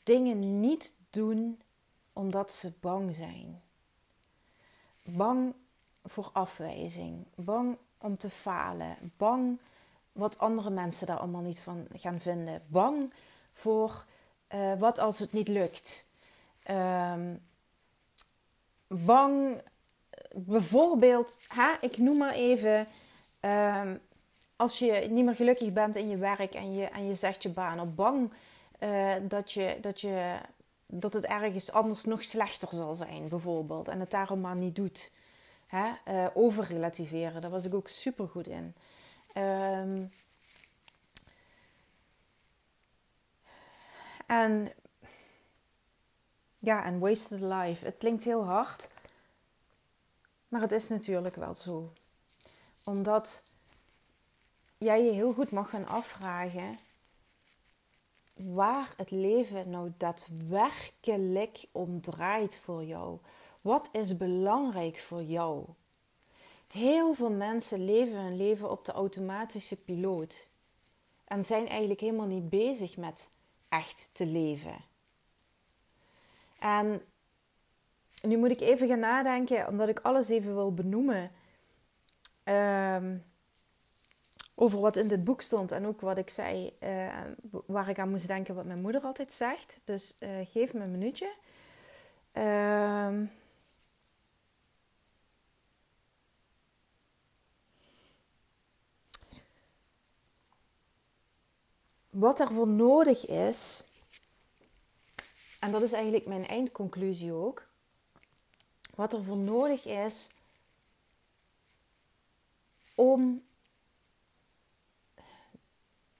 dingen 0.03 0.61
niet 0.61 0.95
doen 1.11 1.61
omdat 2.13 2.53
ze 2.53 2.73
bang 2.81 3.15
zijn. 3.15 3.63
Bang 5.03 5.55
voor 6.05 6.31
afwijzing, 6.33 7.27
bang 7.35 7.77
om 7.99 8.17
te 8.17 8.31
falen, 8.31 9.13
bang 9.17 9.59
wat 10.13 10.39
andere 10.39 10.71
mensen 10.71 11.07
daar 11.07 11.19
allemaal 11.19 11.41
niet 11.41 11.61
van 11.61 11.87
gaan 11.93 12.21
vinden, 12.21 12.63
bang 12.67 13.13
voor 13.53 14.05
uh, 14.49 14.79
wat 14.79 14.99
als 14.99 15.19
het 15.19 15.33
niet 15.33 15.49
lukt. 15.49 16.07
Um, 16.71 17.43
bang, 18.87 19.63
bijvoorbeeld, 20.35 21.39
ik 21.81 21.99
noem 21.99 22.19
maar 22.19 22.35
even, 22.35 22.87
um, 23.41 24.01
als 24.57 24.79
je 24.79 24.93
niet 25.11 25.25
meer 25.25 25.35
gelukkig 25.35 25.73
bent 25.73 25.97
in 25.97 26.09
je 26.09 26.17
werk 26.17 26.55
en 26.55 26.75
je, 26.75 26.85
en 26.85 27.07
je 27.07 27.15
zegt 27.15 27.43
je 27.43 27.49
baan 27.49 27.81
op 27.81 27.97
bang 27.97 28.33
uh, 28.81 29.15
dat, 29.23 29.53
je, 29.53 29.79
dat, 29.81 30.01
je, 30.01 30.37
dat 30.87 31.13
het 31.13 31.25
ergens 31.25 31.73
anders 31.73 32.05
nog 32.05 32.23
slechter 32.23 32.69
zal 32.73 32.95
zijn, 32.95 33.29
bijvoorbeeld, 33.29 33.89
en 33.89 34.01
het 34.01 34.11
daarom 34.11 34.41
maar 34.41 34.57
niet 34.57 34.77
doet. 34.77 35.13
Uh, 36.09 36.27
overrelativeren, 36.35 37.41
daar 37.41 37.51
was 37.51 37.65
ik 37.65 37.75
ook 37.75 37.89
super 37.89 38.29
goed 38.29 38.47
in. 38.47 38.75
Um, 39.37 40.13
en 44.27 44.73
ja, 46.59 46.85
en 46.85 46.99
wasted 46.99 47.41
life. 47.41 47.85
Het 47.85 47.95
klinkt 47.99 48.25
heel 48.25 48.45
hard, 48.45 48.89
maar 50.55 50.63
het 50.63 50.73
is 50.73 50.89
natuurlijk 50.89 51.35
wel 51.35 51.55
zo. 51.55 51.93
Omdat 52.85 53.45
jij 54.79 55.05
je 55.05 55.11
heel 55.11 55.33
goed 55.33 55.51
mag 55.51 55.71
gaan 55.71 55.87
afvragen 55.87 56.79
waar 58.35 58.95
het 58.97 59.11
leven 59.11 59.71
nou 59.71 59.93
daadwerkelijk 59.97 61.67
om 61.73 62.01
draait 62.01 62.57
voor 62.57 62.85
jou. 62.85 63.19
Wat 63.61 63.89
is 63.93 64.17
belangrijk 64.17 64.99
voor 64.99 65.23
jou? 65.23 65.65
Heel 66.67 67.15
veel 67.15 67.31
mensen 67.31 67.85
leven 67.85 68.17
hun 68.17 68.37
leven 68.37 68.71
op 68.71 68.85
de 68.85 68.93
automatische 68.93 69.77
piloot 69.77 70.49
en 71.25 71.45
zijn 71.45 71.69
eigenlijk 71.69 72.01
helemaal 72.01 72.27
niet 72.27 72.49
bezig 72.49 72.97
met 72.97 73.31
echt 73.69 74.11
te 74.13 74.27
leven. 74.27 74.85
En 76.59 77.03
nu 78.27 78.37
moet 78.37 78.51
ik 78.51 78.61
even 78.61 78.89
gaan 78.89 78.99
nadenken, 78.99 79.69
omdat 79.69 79.89
ik 79.89 80.01
alles 80.01 80.29
even 80.29 80.55
wil 80.55 80.75
benoemen. 80.75 81.31
Um, 82.45 83.25
over 84.55 84.81
wat 84.81 84.97
in 84.97 85.09
dit 85.09 85.25
boek 85.25 85.41
stond 85.41 85.73
en 85.73 85.87
ook 85.87 86.01
wat 86.01 86.19
ik 86.19 86.31
zei, 86.31 86.77
uh, 86.81 87.21
waar 87.67 87.89
ik 87.89 87.99
aan 87.99 88.11
moest 88.11 88.27
denken 88.27 88.55
wat 88.55 88.65
mijn 88.65 88.81
moeder 88.81 89.03
altijd 89.03 89.33
zegt. 89.33 89.81
Dus 89.85 90.17
uh, 90.21 90.29
geef 90.45 90.75
me 90.75 90.81
een 90.81 90.91
minuutje. 90.91 91.35
Uh, 92.33 93.21
wat 102.11 102.41
ervoor 102.41 102.69
nodig 102.69 103.27
is, 103.27 103.85
en 105.61 105.71
dat 105.71 105.83
is 105.83 105.93
eigenlijk 105.93 106.27
mijn 106.27 106.47
eindconclusie 106.47 107.33
ook, 107.33 107.67
wat 108.95 109.13
er 109.13 109.25
voor 109.25 109.37
nodig 109.37 109.85
is 109.85 110.29
om 112.95 113.43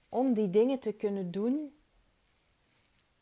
om 0.09 0.33
die 0.33 0.49
dingen 0.49 0.79
te 0.79 0.93
kunnen 0.93 1.31
doen 1.31 1.75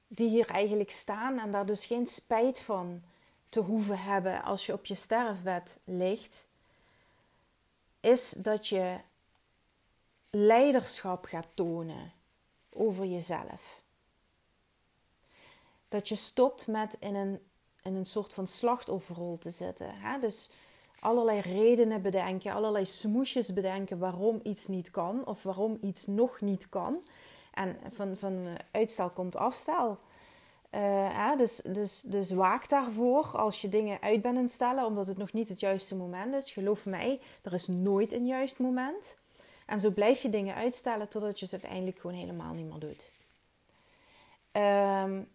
die 0.07 0.29
hier 0.29 0.47
eigenlijk 0.47 0.91
staan 0.91 1.39
en 1.39 1.51
daar 1.51 1.65
dus 1.65 1.85
geen 1.85 2.07
spijt 2.07 2.59
van 2.59 3.03
te 3.49 3.59
hoeven 3.59 3.99
hebben 3.99 4.43
als 4.43 4.65
je 4.65 4.73
op 4.73 4.85
je 4.85 4.95
sterfbed 4.95 5.77
ligt, 5.83 6.45
is 7.99 8.29
dat 8.29 8.67
je 8.67 8.99
leiderschap 10.29 11.25
gaat 11.25 11.47
tonen 11.53 12.11
over 12.69 13.05
jezelf. 13.05 13.81
Dat 15.87 16.09
je 16.09 16.15
stopt 16.15 16.67
met 16.67 16.97
in 16.99 17.15
een, 17.15 17.41
in 17.83 17.95
een 17.95 18.05
soort 18.05 18.33
van 18.33 18.47
slachtofferrol 18.47 19.37
te 19.37 19.49
zitten. 19.49 19.89
Hè? 19.95 20.19
Dus 20.19 20.49
allerlei 20.99 21.39
redenen 21.39 22.01
bedenken, 22.01 22.53
allerlei 22.53 22.85
smoesjes 22.85 23.53
bedenken 23.53 23.97
waarom 23.97 24.39
iets 24.43 24.67
niet 24.67 24.91
kan 24.91 25.25
of 25.25 25.43
waarom 25.43 25.77
iets 25.81 26.07
nog 26.07 26.41
niet 26.41 26.69
kan. 26.69 27.03
En 27.53 27.77
van, 27.93 28.17
van 28.17 28.47
uitstel 28.71 29.09
komt 29.09 29.35
afstel. 29.35 29.97
Uh, 30.71 31.37
dus, 31.37 31.61
dus, 31.65 32.01
dus 32.01 32.31
waak 32.31 32.69
daarvoor 32.69 33.25
als 33.25 33.61
je 33.61 33.69
dingen 33.69 34.01
uit 34.01 34.21
bent 34.21 34.37
aan 34.37 34.49
stellen, 34.49 34.85
omdat 34.85 35.07
het 35.07 35.17
nog 35.17 35.33
niet 35.33 35.49
het 35.49 35.59
juiste 35.59 35.95
moment 35.95 36.33
is. 36.33 36.51
Geloof 36.51 36.85
mij, 36.85 37.21
er 37.41 37.53
is 37.53 37.67
nooit 37.67 38.13
een 38.13 38.25
juist 38.25 38.59
moment. 38.59 39.17
En 39.65 39.79
zo 39.79 39.91
blijf 39.91 40.21
je 40.21 40.29
dingen 40.29 40.55
uitstellen 40.55 41.09
totdat 41.09 41.39
je 41.39 41.45
ze 41.45 41.51
uiteindelijk 41.51 41.99
gewoon 41.99 42.15
helemaal 42.15 42.53
niet 42.53 42.69
meer 42.69 42.79
doet. 42.79 43.07
Um, 44.51 45.27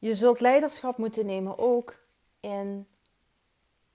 Je 0.00 0.14
zult 0.14 0.40
leiderschap 0.40 0.98
moeten 0.98 1.26
nemen 1.26 1.58
ook 1.58 1.98
in 2.40 2.86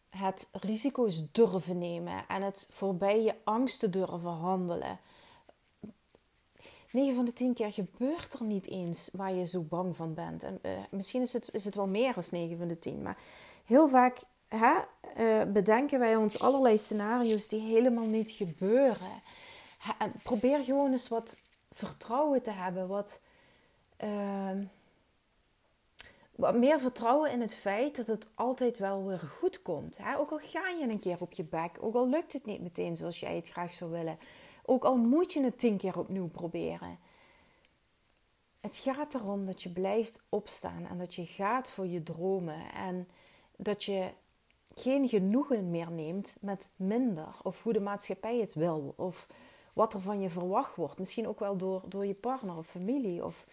het 0.10 0.50
risico's 0.52 1.32
durven 1.32 1.78
nemen 1.78 2.28
en 2.28 2.41
het 2.41 2.68
voorbij 2.72 3.22
je 3.24 3.36
angsten 3.44 3.91
durven 3.91 4.30
handelen. 4.30 5.00
9 6.91 7.15
van 7.15 7.26
de 7.26 7.34
10 7.34 7.54
keer 7.54 7.72
gebeurt 7.72 8.34
er 8.34 8.44
niet 8.44 8.68
eens 8.68 9.10
waar 9.13 9.34
je 9.34 9.46
zo 9.46 9.62
bang 9.62 9.96
van 9.96 10.13
bent. 10.13 10.44
En, 10.44 10.60
uh, 10.62 10.72
misschien 10.89 11.22
is 11.22 11.34
het, 11.34 11.50
is 11.52 11.65
het 11.65 11.76
wel 11.76 11.88
meer 11.88 12.13
dan 12.13 12.24
9 12.32 12.58
van 12.58 12.68
de 12.68 12.80
10, 12.80 13.02
maar 13.02 13.18
heel 13.65 13.89
vaak 13.89 14.22
hè, 14.48 14.74
uh, 15.18 15.52
bedenken 15.52 16.00
wij 16.00 16.15
ons 16.15 16.39
allerlei 16.39 16.78
scenario's 16.78 17.48
die 17.48 17.62
helemaal 17.62 18.08
niet 18.08 18.32
gebeuren. 18.32 19.22
probeer 20.24 20.63
gewoon 20.63 20.91
eens 20.91 21.08
wat 21.08 21.38
vertrouwen 21.72 22.41
te 22.41 22.52
hebben, 22.52 22.88
wat. 22.88 23.20
Uh, 24.04 24.50
wat 26.36 26.56
meer 26.56 26.80
vertrouwen 26.80 27.32
in 27.32 27.41
het 27.41 27.54
feit 27.54 27.95
dat 27.95 28.08
het 28.08 28.28
altijd 28.36 28.78
wel 28.78 29.06
weer 29.06 29.19
goed 29.19 29.62
komt. 29.62 29.98
Hè? 29.98 30.17
Ook 30.17 30.32
al 30.32 30.39
ga 30.43 30.69
je 30.69 30.88
een 30.89 31.00
keer 31.00 31.17
op 31.19 31.34
je 31.34 31.43
bek, 31.43 31.78
ook 31.80 31.95
al 31.95 32.10
lukt 32.10 32.34
het 32.34 32.45
niet 32.45 32.62
meteen 32.62 32.95
zoals 32.95 33.19
jij 33.19 33.36
het 33.36 33.50
graag 33.50 33.71
zou 33.71 33.91
willen, 33.91 34.17
ook 34.65 34.84
al 34.84 34.98
moet 34.98 35.34
je 35.34 35.43
het 35.43 35.60
tien 35.60 35.78
keer 35.78 36.00
opnieuw 36.00 36.28
proberen. 36.28 37.00
Het 38.62 38.78
gaat 38.78 39.13
erom 39.13 39.45
dat 39.45 39.63
je 39.63 39.69
blijft 39.69 40.24
opstaan 40.30 40.86
en 40.86 40.98
dat 40.98 41.15
je 41.15 41.26
gaat 41.26 41.69
voor 41.69 41.88
je 41.88 42.04
dromen 42.04 42.74
en 42.74 43.08
dat 43.56 43.84
je 43.84 44.12
geen 44.74 45.10
genoegen 45.10 45.71
meer 45.71 45.91
neemt 45.91 46.38
met 46.41 46.69
minder 46.76 47.28
of 47.43 47.63
hoe 47.63 47.74
de 47.74 47.80
maatschappij 47.80 48.39
het 48.39 48.54
wil 48.54 48.93
of 48.98 49.28
wat 49.74 49.93
er 49.93 50.02
van 50.02 50.21
je 50.21 50.30
verwacht 50.30 50.76
wordt. 50.76 51.00
Misschien 51.00 51.28
ook 51.28 51.39
wel 51.39 51.58
door, 51.58 51.84
door 51.88 52.06
je 52.06 52.13
partner 52.13 52.58
of 52.58 52.67
familie 52.67 53.26
of 53.26 53.45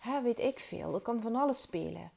hè, 0.00 0.22
weet 0.22 0.38
ik 0.38 0.58
veel. 0.58 0.94
Er 0.94 1.00
kan 1.00 1.20
van 1.20 1.36
alles 1.36 1.60
spelen. 1.60 2.10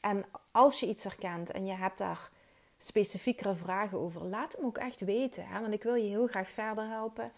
En 0.00 0.24
als 0.50 0.80
je 0.80 0.86
iets 0.86 1.04
herkent 1.04 1.50
en 1.50 1.66
je 1.66 1.72
hebt 1.72 1.98
daar 1.98 2.30
specifiekere 2.78 3.54
vragen 3.54 3.98
over, 3.98 4.24
laat 4.24 4.52
hem 4.52 4.64
ook 4.64 4.78
echt 4.78 5.00
weten. 5.00 5.46
Hè? 5.46 5.60
Want 5.60 5.72
ik 5.72 5.82
wil 5.82 5.94
je 5.94 6.08
heel 6.08 6.26
graag 6.26 6.48
verder 6.48 6.88
helpen. 6.88 7.32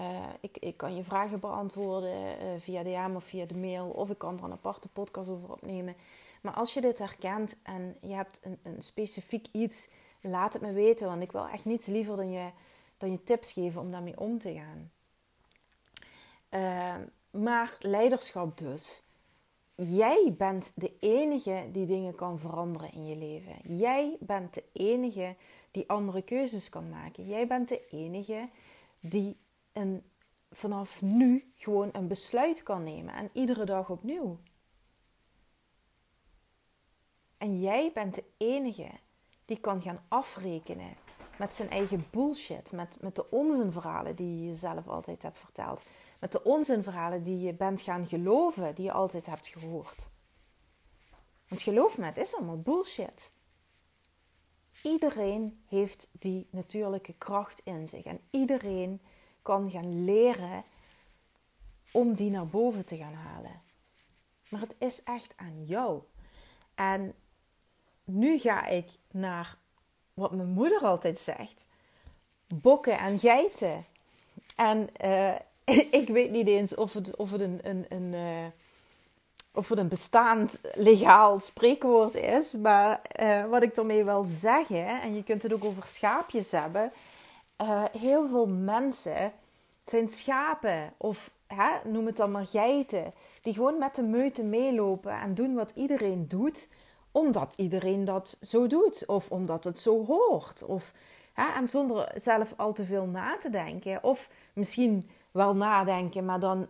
Uh, 0.00 0.28
ik, 0.40 0.58
ik 0.58 0.76
kan 0.76 0.96
je 0.96 1.04
vragen 1.04 1.40
beantwoorden 1.40 2.42
uh, 2.42 2.60
via 2.60 2.82
DM 2.82 3.16
of 3.16 3.24
via 3.24 3.46
de 3.46 3.56
mail. 3.56 3.88
Of 3.88 4.10
ik 4.10 4.18
kan 4.18 4.38
er 4.38 4.44
een 4.44 4.52
aparte 4.52 4.88
podcast 4.88 5.28
over 5.28 5.52
opnemen. 5.52 5.96
Maar 6.40 6.52
als 6.52 6.74
je 6.74 6.80
dit 6.80 6.98
herkent 6.98 7.56
en 7.62 7.96
je 8.00 8.14
hebt 8.14 8.40
een, 8.42 8.58
een 8.62 8.82
specifiek 8.82 9.46
iets, 9.52 9.88
laat 10.20 10.52
het 10.52 10.62
me 10.62 10.72
weten. 10.72 11.08
Want 11.08 11.22
ik 11.22 11.32
wil 11.32 11.48
echt 11.48 11.64
niets 11.64 11.86
liever 11.86 12.16
dan 12.16 12.30
je, 12.30 12.50
dan 12.96 13.10
je 13.10 13.22
tips 13.22 13.52
geven 13.52 13.80
om 13.80 13.90
daarmee 13.90 14.18
om 14.18 14.38
te 14.38 14.54
gaan. 14.54 14.90
Uh, 16.50 16.94
maar 17.30 17.76
leiderschap 17.80 18.58
dus. 18.58 19.02
Jij 19.76 20.34
bent 20.38 20.72
de 20.74 20.96
enige 20.98 21.68
die 21.72 21.86
dingen 21.86 22.14
kan 22.14 22.38
veranderen 22.38 22.92
in 22.92 23.06
je 23.06 23.16
leven. 23.16 23.78
Jij 23.78 24.16
bent 24.20 24.54
de 24.54 24.64
enige 24.72 25.36
die 25.70 25.88
andere 25.88 26.22
keuzes 26.22 26.68
kan 26.68 26.88
maken. 26.88 27.26
Jij 27.26 27.46
bent 27.46 27.68
de 27.68 27.86
enige 27.86 28.48
die 29.00 29.36
een, 29.72 30.02
vanaf 30.50 31.02
nu 31.02 31.50
gewoon 31.54 31.88
een 31.92 32.08
besluit 32.08 32.62
kan 32.62 32.82
nemen 32.82 33.14
en 33.14 33.30
iedere 33.32 33.64
dag 33.64 33.90
opnieuw. 33.90 34.38
En 37.38 37.60
jij 37.60 37.90
bent 37.94 38.14
de 38.14 38.24
enige 38.36 38.90
die 39.44 39.60
kan 39.60 39.82
gaan 39.82 40.04
afrekenen 40.08 40.96
met 41.38 41.54
zijn 41.54 41.70
eigen 41.70 42.06
bullshit, 42.10 42.72
met, 42.72 42.98
met 43.00 43.14
de 43.14 43.30
onzinverhalen 43.30 44.16
die 44.16 44.40
je 44.40 44.46
jezelf 44.46 44.88
altijd 44.88 45.22
hebt 45.22 45.38
verteld 45.38 45.82
met 46.24 46.32
de 46.32 46.42
onzinverhalen 46.42 47.22
die 47.22 47.40
je 47.40 47.54
bent 47.54 47.80
gaan 47.80 48.06
geloven, 48.06 48.74
die 48.74 48.84
je 48.84 48.92
altijd 48.92 49.26
hebt 49.26 49.48
gehoord. 49.48 50.10
Want 51.48 51.62
geloof 51.62 51.98
me, 51.98 52.04
het 52.04 52.16
is 52.16 52.34
allemaal 52.34 52.58
bullshit. 52.58 53.32
Iedereen 54.82 55.64
heeft 55.68 56.08
die 56.12 56.46
natuurlijke 56.50 57.12
kracht 57.12 57.60
in 57.64 57.88
zich 57.88 58.04
en 58.04 58.20
iedereen 58.30 59.00
kan 59.42 59.70
gaan 59.70 60.04
leren 60.04 60.64
om 61.92 62.14
die 62.14 62.30
naar 62.30 62.46
boven 62.46 62.86
te 62.86 62.96
gaan 62.96 63.14
halen. 63.14 63.62
Maar 64.48 64.60
het 64.60 64.74
is 64.78 65.02
echt 65.02 65.32
aan 65.36 65.64
jou. 65.64 66.02
En 66.74 67.14
nu 68.04 68.38
ga 68.38 68.66
ik 68.66 68.90
naar 69.10 69.58
wat 70.14 70.32
mijn 70.32 70.48
moeder 70.48 70.80
altijd 70.80 71.18
zegt: 71.18 71.66
bokken 72.46 72.98
en 72.98 73.18
geiten. 73.18 73.86
En 74.56 74.88
uh, 75.04 75.36
ik 76.00 76.08
weet 76.08 76.30
niet 76.30 76.46
eens 76.46 76.74
of 76.74 76.92
het, 76.92 77.16
of 77.16 77.32
een, 77.32 77.58
een, 77.62 77.86
een 77.88 78.12
uh, 78.12 78.46
of 79.54 79.70
een 79.70 79.88
bestaand 79.88 80.60
legaal 80.74 81.38
spreekwoord 81.38 82.14
is. 82.14 82.54
Maar 82.54 83.00
uh, 83.22 83.46
wat 83.46 83.62
ik 83.62 83.76
ermee 83.76 84.04
wil 84.04 84.24
zeggen, 84.24 85.00
en 85.00 85.14
je 85.14 85.22
kunt 85.22 85.42
het 85.42 85.52
ook 85.52 85.64
over 85.64 85.84
schaapjes 85.86 86.50
hebben. 86.50 86.92
Uh, 87.62 87.84
heel 87.98 88.28
veel 88.28 88.46
mensen 88.46 89.32
zijn 89.84 90.08
schapen 90.08 90.92
of 90.96 91.30
hè, 91.46 91.90
noem 91.90 92.06
het 92.06 92.16
dan 92.16 92.30
maar 92.30 92.46
geiten. 92.46 93.12
Die 93.42 93.54
gewoon 93.54 93.78
met 93.78 93.94
de 93.94 94.02
meute 94.02 94.44
meelopen 94.44 95.20
en 95.20 95.34
doen 95.34 95.54
wat 95.54 95.72
iedereen 95.74 96.28
doet. 96.28 96.68
omdat 97.12 97.54
iedereen 97.56 98.04
dat 98.04 98.36
zo 98.42 98.66
doet 98.66 99.06
of 99.06 99.30
omdat 99.30 99.64
het 99.64 99.78
zo 99.78 100.04
hoort. 100.06 100.64
Of, 100.64 100.92
hè, 101.32 101.52
en 101.56 101.68
zonder 101.68 102.12
zelf 102.14 102.54
al 102.56 102.72
te 102.72 102.84
veel 102.84 103.06
na 103.06 103.36
te 103.36 103.50
denken. 103.50 104.02
Of 104.02 104.30
misschien 104.52 105.10
wel 105.34 105.54
nadenken, 105.54 106.24
maar 106.24 106.40
dan 106.40 106.66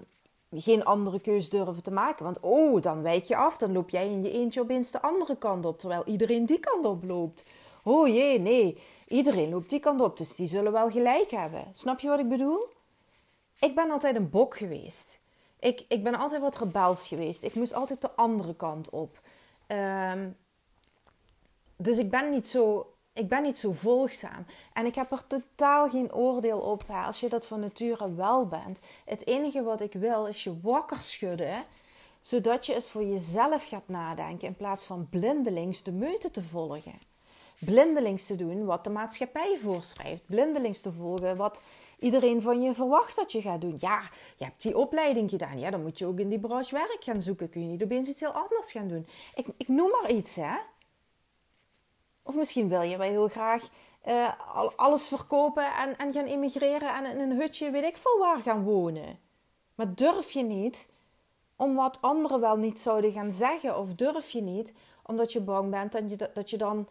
geen 0.51 0.85
andere 0.85 1.21
keus 1.21 1.51
durven 1.51 1.83
te 1.83 1.91
maken. 1.91 2.25
Want 2.25 2.41
oh, 2.41 2.83
dan 2.83 3.03
wijk 3.03 3.25
je 3.25 3.37
af, 3.37 3.57
dan 3.57 3.73
loop 3.73 3.91
jij 3.91 4.07
in 4.11 4.23
je 4.23 4.31
eentje 4.31 4.61
opeens 4.61 4.91
de 4.91 5.03
andere 5.03 5.37
kant 5.37 5.65
op, 5.65 5.79
terwijl 5.79 6.03
iedereen 6.05 6.47
die 6.47 6.61
kant 6.61 6.87
op 6.87 7.05
loopt. 7.05 7.45
Oh 7.83 8.09
jee, 8.09 8.41
nee, 8.41 8.79
iedereen 9.09 9.51
loopt 9.51 9.71
die 9.71 9.81
kant 9.81 10.01
op, 10.01 10.17
dus 10.17 10.37
die 10.37 10.47
zullen 10.47 10.73
wel 10.73 10.91
gelijk 10.91 11.31
hebben. 11.31 11.65
Snap 11.73 12.01
je 12.01 12.09
wat 12.09 12.19
ik 12.19 12.29
bedoel? 12.29 12.69
Ik 13.61 13.75
ben 13.75 13.91
altijd 13.91 14.17
een 14.17 14.31
bok 14.31 14.57
geweest. 14.57 15.21
Ik, 15.61 15.85
ik 15.89 16.03
ben 16.03 16.15
altijd 16.15 16.41
wat 16.41 16.57
rebels 16.57 17.09
geweest. 17.09 17.43
Ik 17.43 17.55
moest 17.55 17.75
altijd 17.75 18.01
de 18.01 18.11
andere 18.11 18.55
kant 18.55 18.91
op. 18.91 19.19
Ehm, 19.67 20.29
dus 21.77 21.99
ik 21.99 22.11
ben 22.11 22.31
niet 22.31 22.47
zo 22.47 22.94
ik 23.15 23.29
ben 23.29 23.43
niet 23.43 23.59
zo 23.59 23.73
volgzaam. 23.73 24.47
En 24.73 24.87
ik 24.87 24.95
heb 24.95 25.13
er 25.13 25.27
totaal 25.27 25.89
geen 25.89 26.15
oordeel 26.15 26.59
op 26.59 26.85
als 26.89 27.21
je 27.21 27.29
dat 27.29 27.47
van 27.47 27.61
nature 27.61 28.15
wel 28.15 28.47
bent. 28.47 28.79
Het 29.05 29.27
enige 29.27 29.63
wat 29.63 29.81
ik 29.81 29.93
wil 29.93 30.27
is 30.27 30.45
je 30.45 30.61
wakker 30.61 31.01
schudden. 31.01 31.65
Zodat 32.21 32.67
je 32.67 32.75
eens 32.75 32.89
voor 32.89 33.05
jezelf 33.05 33.69
gaat 33.69 33.89
nadenken. 33.89 34.49
In 34.49 34.57
plaats 34.57 34.85
van 34.85 35.07
blindelings 35.11 35.83
de 35.83 35.93
meute 35.93 36.31
te 36.31 36.43
volgen. 36.43 36.99
Blindelings 37.59 38.27
te 38.27 38.37
doen 38.37 38.65
wat 38.65 38.85
de 38.85 38.91
maatschappij 38.91 39.59
voorschrijft. 39.63 40.27
Blindelings 40.27 40.81
te 40.81 40.93
volgen 40.93 41.37
wat 41.37 41.63
iedereen 41.99 42.43
van 42.43 42.63
je 42.63 42.75
verwacht 42.75 43.17
dat 43.17 43.33
je 43.33 43.41
gaat 43.41 43.61
doen. 43.61 43.77
Ja, 43.79 44.03
je 44.37 44.45
hebt 44.45 44.63
die 44.63 44.79
opleiding 44.79 45.31
gedaan. 45.31 45.59
Ja, 45.59 45.71
dan 45.71 45.83
moet 45.83 45.99
je 45.99 46.07
ook 46.07 46.19
in 46.19 46.29
die 46.29 46.41
branche 46.41 46.75
werk 46.75 46.99
gaan 47.01 47.23
zoeken. 47.23 47.51
Kun 47.51 47.63
je 47.63 47.69
niet 47.69 47.83
opeens 47.83 48.09
iets 48.09 48.21
heel 48.21 48.33
anders 48.33 48.73
gaan 48.73 48.89
doen. 48.89 49.07
Ik, 49.35 49.47
ik 49.57 49.69
noem 49.69 49.91
maar 49.91 50.11
iets, 50.11 50.37
hè. 50.37 50.55
Of 52.27 52.35
misschien 52.35 52.69
wil 52.69 52.83
je 52.83 52.97
wel 52.97 53.09
heel 53.09 53.29
graag 53.29 53.69
uh, 54.07 54.33
alles 54.77 55.09
verkopen 55.09 55.77
en, 55.77 55.99
en 55.99 56.13
gaan 56.13 56.27
immigreren 56.27 56.95
en 56.95 57.05
in 57.05 57.19
een 57.19 57.41
hutje, 57.41 57.71
weet 57.71 57.85
ik 57.85 57.97
veel 57.97 58.19
waar, 58.19 58.39
gaan 58.39 58.65
wonen. 58.65 59.19
Maar 59.75 59.95
durf 59.95 60.31
je 60.31 60.43
niet 60.43 60.91
om 61.57 61.75
wat 61.75 61.99
anderen 62.01 62.41
wel 62.41 62.57
niet 62.57 62.81
zouden 62.81 63.13
gaan 63.13 63.33
zeggen? 63.33 63.79
Of 63.79 63.95
durf 63.95 64.31
je 64.31 64.43
niet 64.43 64.73
omdat 65.03 65.33
je 65.33 65.41
bang 65.41 65.71
bent 65.71 65.93
dat 65.93 66.11
je, 66.11 66.31
dat 66.35 66.51
je 66.51 66.57
dan 66.57 66.89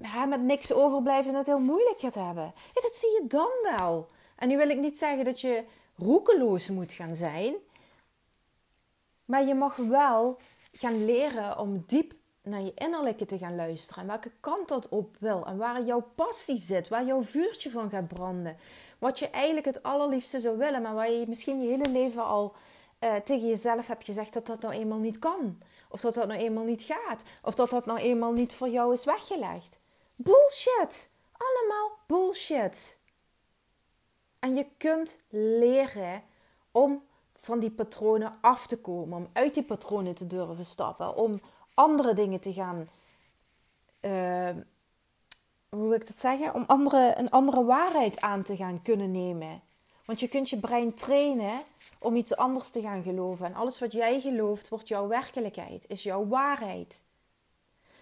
hè, 0.00 0.26
met 0.26 0.42
niks 0.42 0.72
overblijft 0.72 1.28
en 1.28 1.34
het 1.34 1.46
heel 1.46 1.60
moeilijk 1.60 2.00
gaat 2.00 2.14
hebben? 2.14 2.52
Dat 2.72 2.94
zie 2.94 3.10
je 3.10 3.26
dan 3.26 3.50
wel. 3.62 4.08
En 4.36 4.48
nu 4.48 4.56
wil 4.56 4.68
ik 4.68 4.78
niet 4.78 4.98
zeggen 4.98 5.24
dat 5.24 5.40
je 5.40 5.64
roekeloos 5.96 6.70
moet 6.70 6.92
gaan 6.92 7.14
zijn. 7.14 7.54
Maar 9.24 9.44
je 9.44 9.54
mag 9.54 9.76
wel 9.76 10.38
gaan 10.72 11.04
leren 11.04 11.58
om 11.58 11.84
diep 11.86 12.14
naar 12.44 12.62
je 12.62 12.72
innerlijke 12.74 13.26
te 13.26 13.38
gaan 13.38 13.56
luisteren. 13.56 14.02
En 14.02 14.08
welke 14.08 14.30
kant 14.40 14.68
dat 14.68 14.88
op 14.88 15.16
wil. 15.18 15.46
En 15.46 15.56
waar 15.56 15.82
jouw 15.82 16.04
passie 16.14 16.58
zit. 16.58 16.88
Waar 16.88 17.04
jouw 17.04 17.22
vuurtje 17.22 17.70
van 17.70 17.90
gaat 17.90 18.08
branden. 18.08 18.56
Wat 18.98 19.18
je 19.18 19.30
eigenlijk 19.30 19.66
het 19.66 19.82
allerliefste 19.82 20.40
zou 20.40 20.58
willen. 20.58 20.82
Maar 20.82 20.94
waar 20.94 21.10
je 21.10 21.24
misschien 21.28 21.62
je 21.62 21.68
hele 21.68 21.88
leven 21.88 22.24
al 22.24 22.54
uh, 23.00 23.14
tegen 23.14 23.48
jezelf 23.48 23.86
hebt 23.86 24.04
gezegd 24.04 24.32
dat 24.32 24.46
dat 24.46 24.60
nou 24.60 24.74
eenmaal 24.74 24.98
niet 24.98 25.18
kan. 25.18 25.58
Of 25.88 26.00
dat 26.00 26.14
dat 26.14 26.26
nou 26.26 26.40
eenmaal 26.40 26.64
niet 26.64 26.82
gaat. 26.82 27.22
Of 27.42 27.54
dat 27.54 27.70
dat 27.70 27.86
nou 27.86 27.98
eenmaal 27.98 28.32
niet 28.32 28.54
voor 28.54 28.68
jou 28.68 28.92
is 28.92 29.04
weggelegd. 29.04 29.78
Bullshit. 30.16 31.10
Allemaal 31.32 31.98
bullshit. 32.06 32.98
En 34.38 34.54
je 34.54 34.66
kunt 34.76 35.20
leren 35.30 36.22
om 36.70 37.02
van 37.40 37.58
die 37.58 37.70
patronen 37.70 38.38
af 38.40 38.66
te 38.66 38.80
komen. 38.80 39.18
Om 39.18 39.28
uit 39.32 39.54
die 39.54 39.62
patronen 39.62 40.14
te 40.14 40.26
durven 40.26 40.64
stappen. 40.64 41.16
Om 41.16 41.40
andere 41.74 42.14
dingen 42.14 42.40
te 42.40 42.52
gaan. 42.52 42.88
Uh, 44.00 44.50
hoe 45.68 45.88
wil 45.88 45.92
ik 45.92 46.06
dat 46.06 46.18
zeggen? 46.18 46.54
Om 46.54 46.64
andere, 46.66 47.14
een 47.16 47.30
andere 47.30 47.64
waarheid 47.64 48.20
aan 48.20 48.42
te 48.42 48.56
gaan 48.56 48.82
kunnen 48.82 49.10
nemen. 49.10 49.62
Want 50.04 50.20
je 50.20 50.28
kunt 50.28 50.50
je 50.50 50.58
brein 50.58 50.94
trainen 50.94 51.62
om 51.98 52.16
iets 52.16 52.36
anders 52.36 52.70
te 52.70 52.80
gaan 52.80 53.02
geloven. 53.02 53.46
En 53.46 53.54
alles 53.54 53.78
wat 53.78 53.92
jij 53.92 54.20
gelooft, 54.20 54.68
wordt 54.68 54.88
jouw 54.88 55.06
werkelijkheid, 55.06 55.84
is 55.88 56.02
jouw 56.02 56.26
waarheid. 56.26 57.02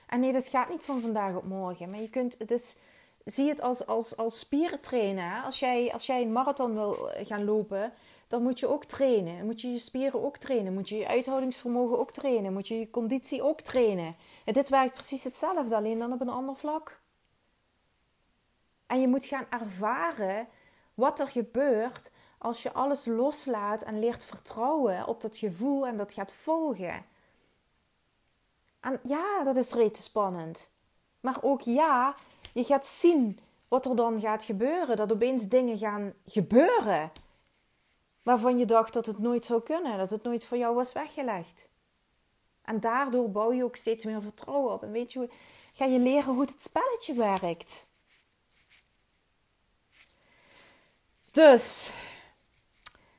En 0.07 0.21
nee, 0.21 0.33
dat 0.33 0.49
gaat 0.49 0.69
niet 0.69 0.83
van 0.83 1.01
vandaag 1.01 1.37
op 1.37 1.45
morgen. 1.45 1.91
Maar 1.91 2.01
je 2.01 2.11
kunt, 2.11 2.37
het 2.39 2.79
zie 3.25 3.49
het 3.49 3.61
als, 3.61 3.87
als, 3.87 4.17
als 4.17 4.39
spieren 4.39 4.81
trainen. 4.81 5.43
Als 5.43 5.59
jij, 5.59 5.93
als 5.93 6.07
jij 6.07 6.23
een 6.23 6.33
marathon 6.33 6.75
wil 6.75 7.11
gaan 7.25 7.45
lopen, 7.45 7.93
dan 8.33 8.43
moet 8.43 8.59
je 8.59 8.69
ook 8.69 8.85
trainen. 8.85 9.45
Moet 9.45 9.61
je 9.61 9.73
je 9.73 9.79
spieren 9.79 10.25
ook 10.25 10.37
trainen. 10.37 10.73
Moet 10.73 10.89
je 10.89 10.97
je 10.97 11.09
uithoudingsvermogen 11.09 11.99
ook 11.99 12.11
trainen. 12.11 12.53
Moet 12.53 12.69
je 12.69 12.79
je 12.79 12.91
conditie 12.91 13.43
ook 13.43 13.61
trainen. 13.61 14.17
En 14.45 14.53
dit 14.53 14.69
werkt 14.69 14.95
precies 14.95 15.25
hetzelfde, 15.25 15.77
alleen 15.77 15.99
dan 15.99 16.13
op 16.13 16.21
een 16.21 16.29
ander 16.29 16.57
vlak. 16.57 17.01
En 18.87 19.01
je 19.01 19.09
moet 19.09 19.25
gaan 19.25 19.47
ervaren 19.51 20.49
wat 20.95 21.21
er 21.21 21.29
gebeurt 21.29 22.13
als 22.39 22.63
je 22.63 22.73
alles 22.73 23.05
loslaat 23.05 23.83
en 23.83 23.99
leert 23.99 24.25
vertrouwen 24.25 25.07
op 25.07 25.21
dat 25.21 25.37
gevoel 25.37 25.87
en 25.87 25.97
dat 25.97 26.13
gaat 26.13 26.33
volgen. 26.33 27.05
En 28.81 29.01
ja, 29.03 29.45
dat 29.45 29.57
is 29.57 29.73
reeds 29.73 30.03
spannend. 30.03 30.71
Maar 31.21 31.39
ook 31.43 31.61
ja, 31.61 32.15
je 32.53 32.65
gaat 32.65 32.87
zien 32.87 33.39
wat 33.69 33.87
er 33.87 33.97
dan 33.97 34.21
gaat 34.21 34.45
gebeuren. 34.45 34.97
Dat 34.97 35.13
opeens 35.13 35.49
dingen 35.49 35.79
gaan 35.79 36.13
gebeuren 36.25 37.11
waarvan 38.23 38.59
je 38.59 38.65
dacht 38.65 38.93
dat 38.93 39.07
het 39.07 39.19
nooit 39.19 39.45
zou 39.45 39.63
kunnen, 39.63 39.99
dat 39.99 40.11
het 40.11 40.23
nooit 40.23 40.45
voor 40.45 40.59
jou 40.59 40.75
was 40.75 40.93
weggelegd. 40.93 41.69
En 42.63 42.81
daardoor 42.81 43.31
bouw 43.31 43.53
je 43.53 43.65
ook 43.65 43.77
steeds 43.77 44.05
meer 44.05 44.23
vertrouwen 44.23 44.73
op. 44.73 44.83
En 44.83 44.93
weet 44.93 45.13
je, 45.13 45.29
ga 45.73 45.85
je 45.85 45.99
leren 45.99 46.35
hoe 46.35 46.45
het 46.45 46.63
spelletje 46.63 47.15
werkt. 47.15 47.87
Dus, 51.33 51.93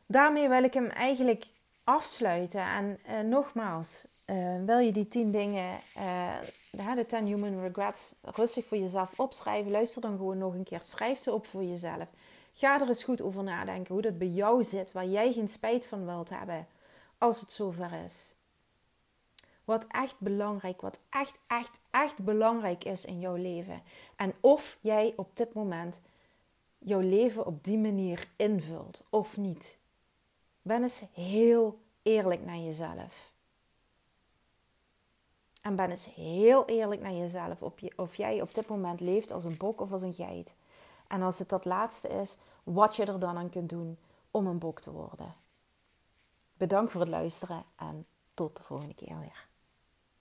daarmee 0.05 0.49
wil 0.49 0.63
ik 0.63 0.73
hem 0.73 0.87
eigenlijk 0.87 1.45
afsluiten. 1.83 2.61
En 2.61 2.99
uh, 3.09 3.19
nogmaals, 3.19 4.05
uh, 4.25 4.63
wil 4.65 4.77
je 4.77 4.91
die 4.91 5.07
10 5.07 5.31
dingen, 5.31 5.79
uh, 5.97 6.95
de 6.95 7.05
10 7.05 7.25
human 7.25 7.61
regrets, 7.61 8.13
rustig 8.21 8.65
voor 8.65 8.77
jezelf 8.77 9.19
opschrijven. 9.19 9.71
Luister 9.71 10.01
dan 10.01 10.17
gewoon 10.17 10.37
nog 10.37 10.53
een 10.53 10.63
keer. 10.63 10.81
Schrijf 10.81 11.19
ze 11.19 11.33
op 11.33 11.45
voor 11.45 11.63
jezelf. 11.63 12.07
Ga 12.53 12.81
er 12.81 12.87
eens 12.87 13.03
goed 13.03 13.21
over 13.21 13.43
nadenken 13.43 13.93
hoe 13.93 14.01
dat 14.01 14.17
bij 14.17 14.27
jou 14.27 14.63
zit, 14.63 14.91
waar 14.91 15.07
jij 15.07 15.33
geen 15.33 15.49
spijt 15.49 15.85
van 15.85 16.05
wilt 16.05 16.29
hebben 16.29 16.67
als 17.17 17.41
het 17.41 17.53
zover 17.53 18.03
is. 18.05 18.33
Wat 19.63 19.85
echt 19.87 20.15
belangrijk, 20.19 20.81
wat 20.81 20.99
echt, 21.09 21.39
echt, 21.47 21.79
echt 21.91 22.17
belangrijk 22.23 22.83
is 22.83 23.05
in 23.05 23.19
jouw 23.19 23.35
leven. 23.35 23.81
En 24.15 24.33
of 24.39 24.77
jij 24.81 25.13
op 25.15 25.29
dit 25.33 25.53
moment 25.53 26.01
jouw 26.77 26.99
leven 26.99 27.45
op 27.45 27.63
die 27.63 27.77
manier 27.77 28.27
invult 28.35 29.03
of 29.09 29.37
niet. 29.37 29.77
Ben 30.61 30.81
eens 30.81 31.03
heel 31.13 31.79
eerlijk 32.01 32.45
naar 32.45 32.57
jezelf. 32.57 33.31
En 35.61 35.75
ben 35.75 35.89
eens 35.89 36.13
heel 36.13 36.65
eerlijk 36.65 37.01
naar 37.01 37.13
jezelf 37.13 37.61
of 37.95 38.15
jij 38.15 38.41
op 38.41 38.53
dit 38.53 38.67
moment 38.67 38.99
leeft 38.99 39.31
als 39.31 39.45
een 39.45 39.57
bok 39.57 39.81
of 39.81 39.91
als 39.91 40.01
een 40.01 40.13
geit. 40.13 40.55
En 41.13 41.21
als 41.21 41.39
het 41.39 41.49
dat 41.49 41.65
laatste 41.65 42.07
is, 42.07 42.37
wat 42.63 42.95
je 42.95 43.05
er 43.05 43.19
dan 43.19 43.37
aan 43.37 43.49
kunt 43.49 43.69
doen 43.69 43.97
om 44.31 44.47
een 44.47 44.59
bok 44.59 44.79
te 44.79 44.91
worden. 44.91 45.35
Bedankt 46.57 46.91
voor 46.91 47.01
het 47.01 47.09
luisteren 47.09 47.63
en 47.75 48.05
tot 48.33 48.57
de 48.57 48.63
volgende 48.63 48.95
keer 48.95 49.19
weer. 49.19 49.47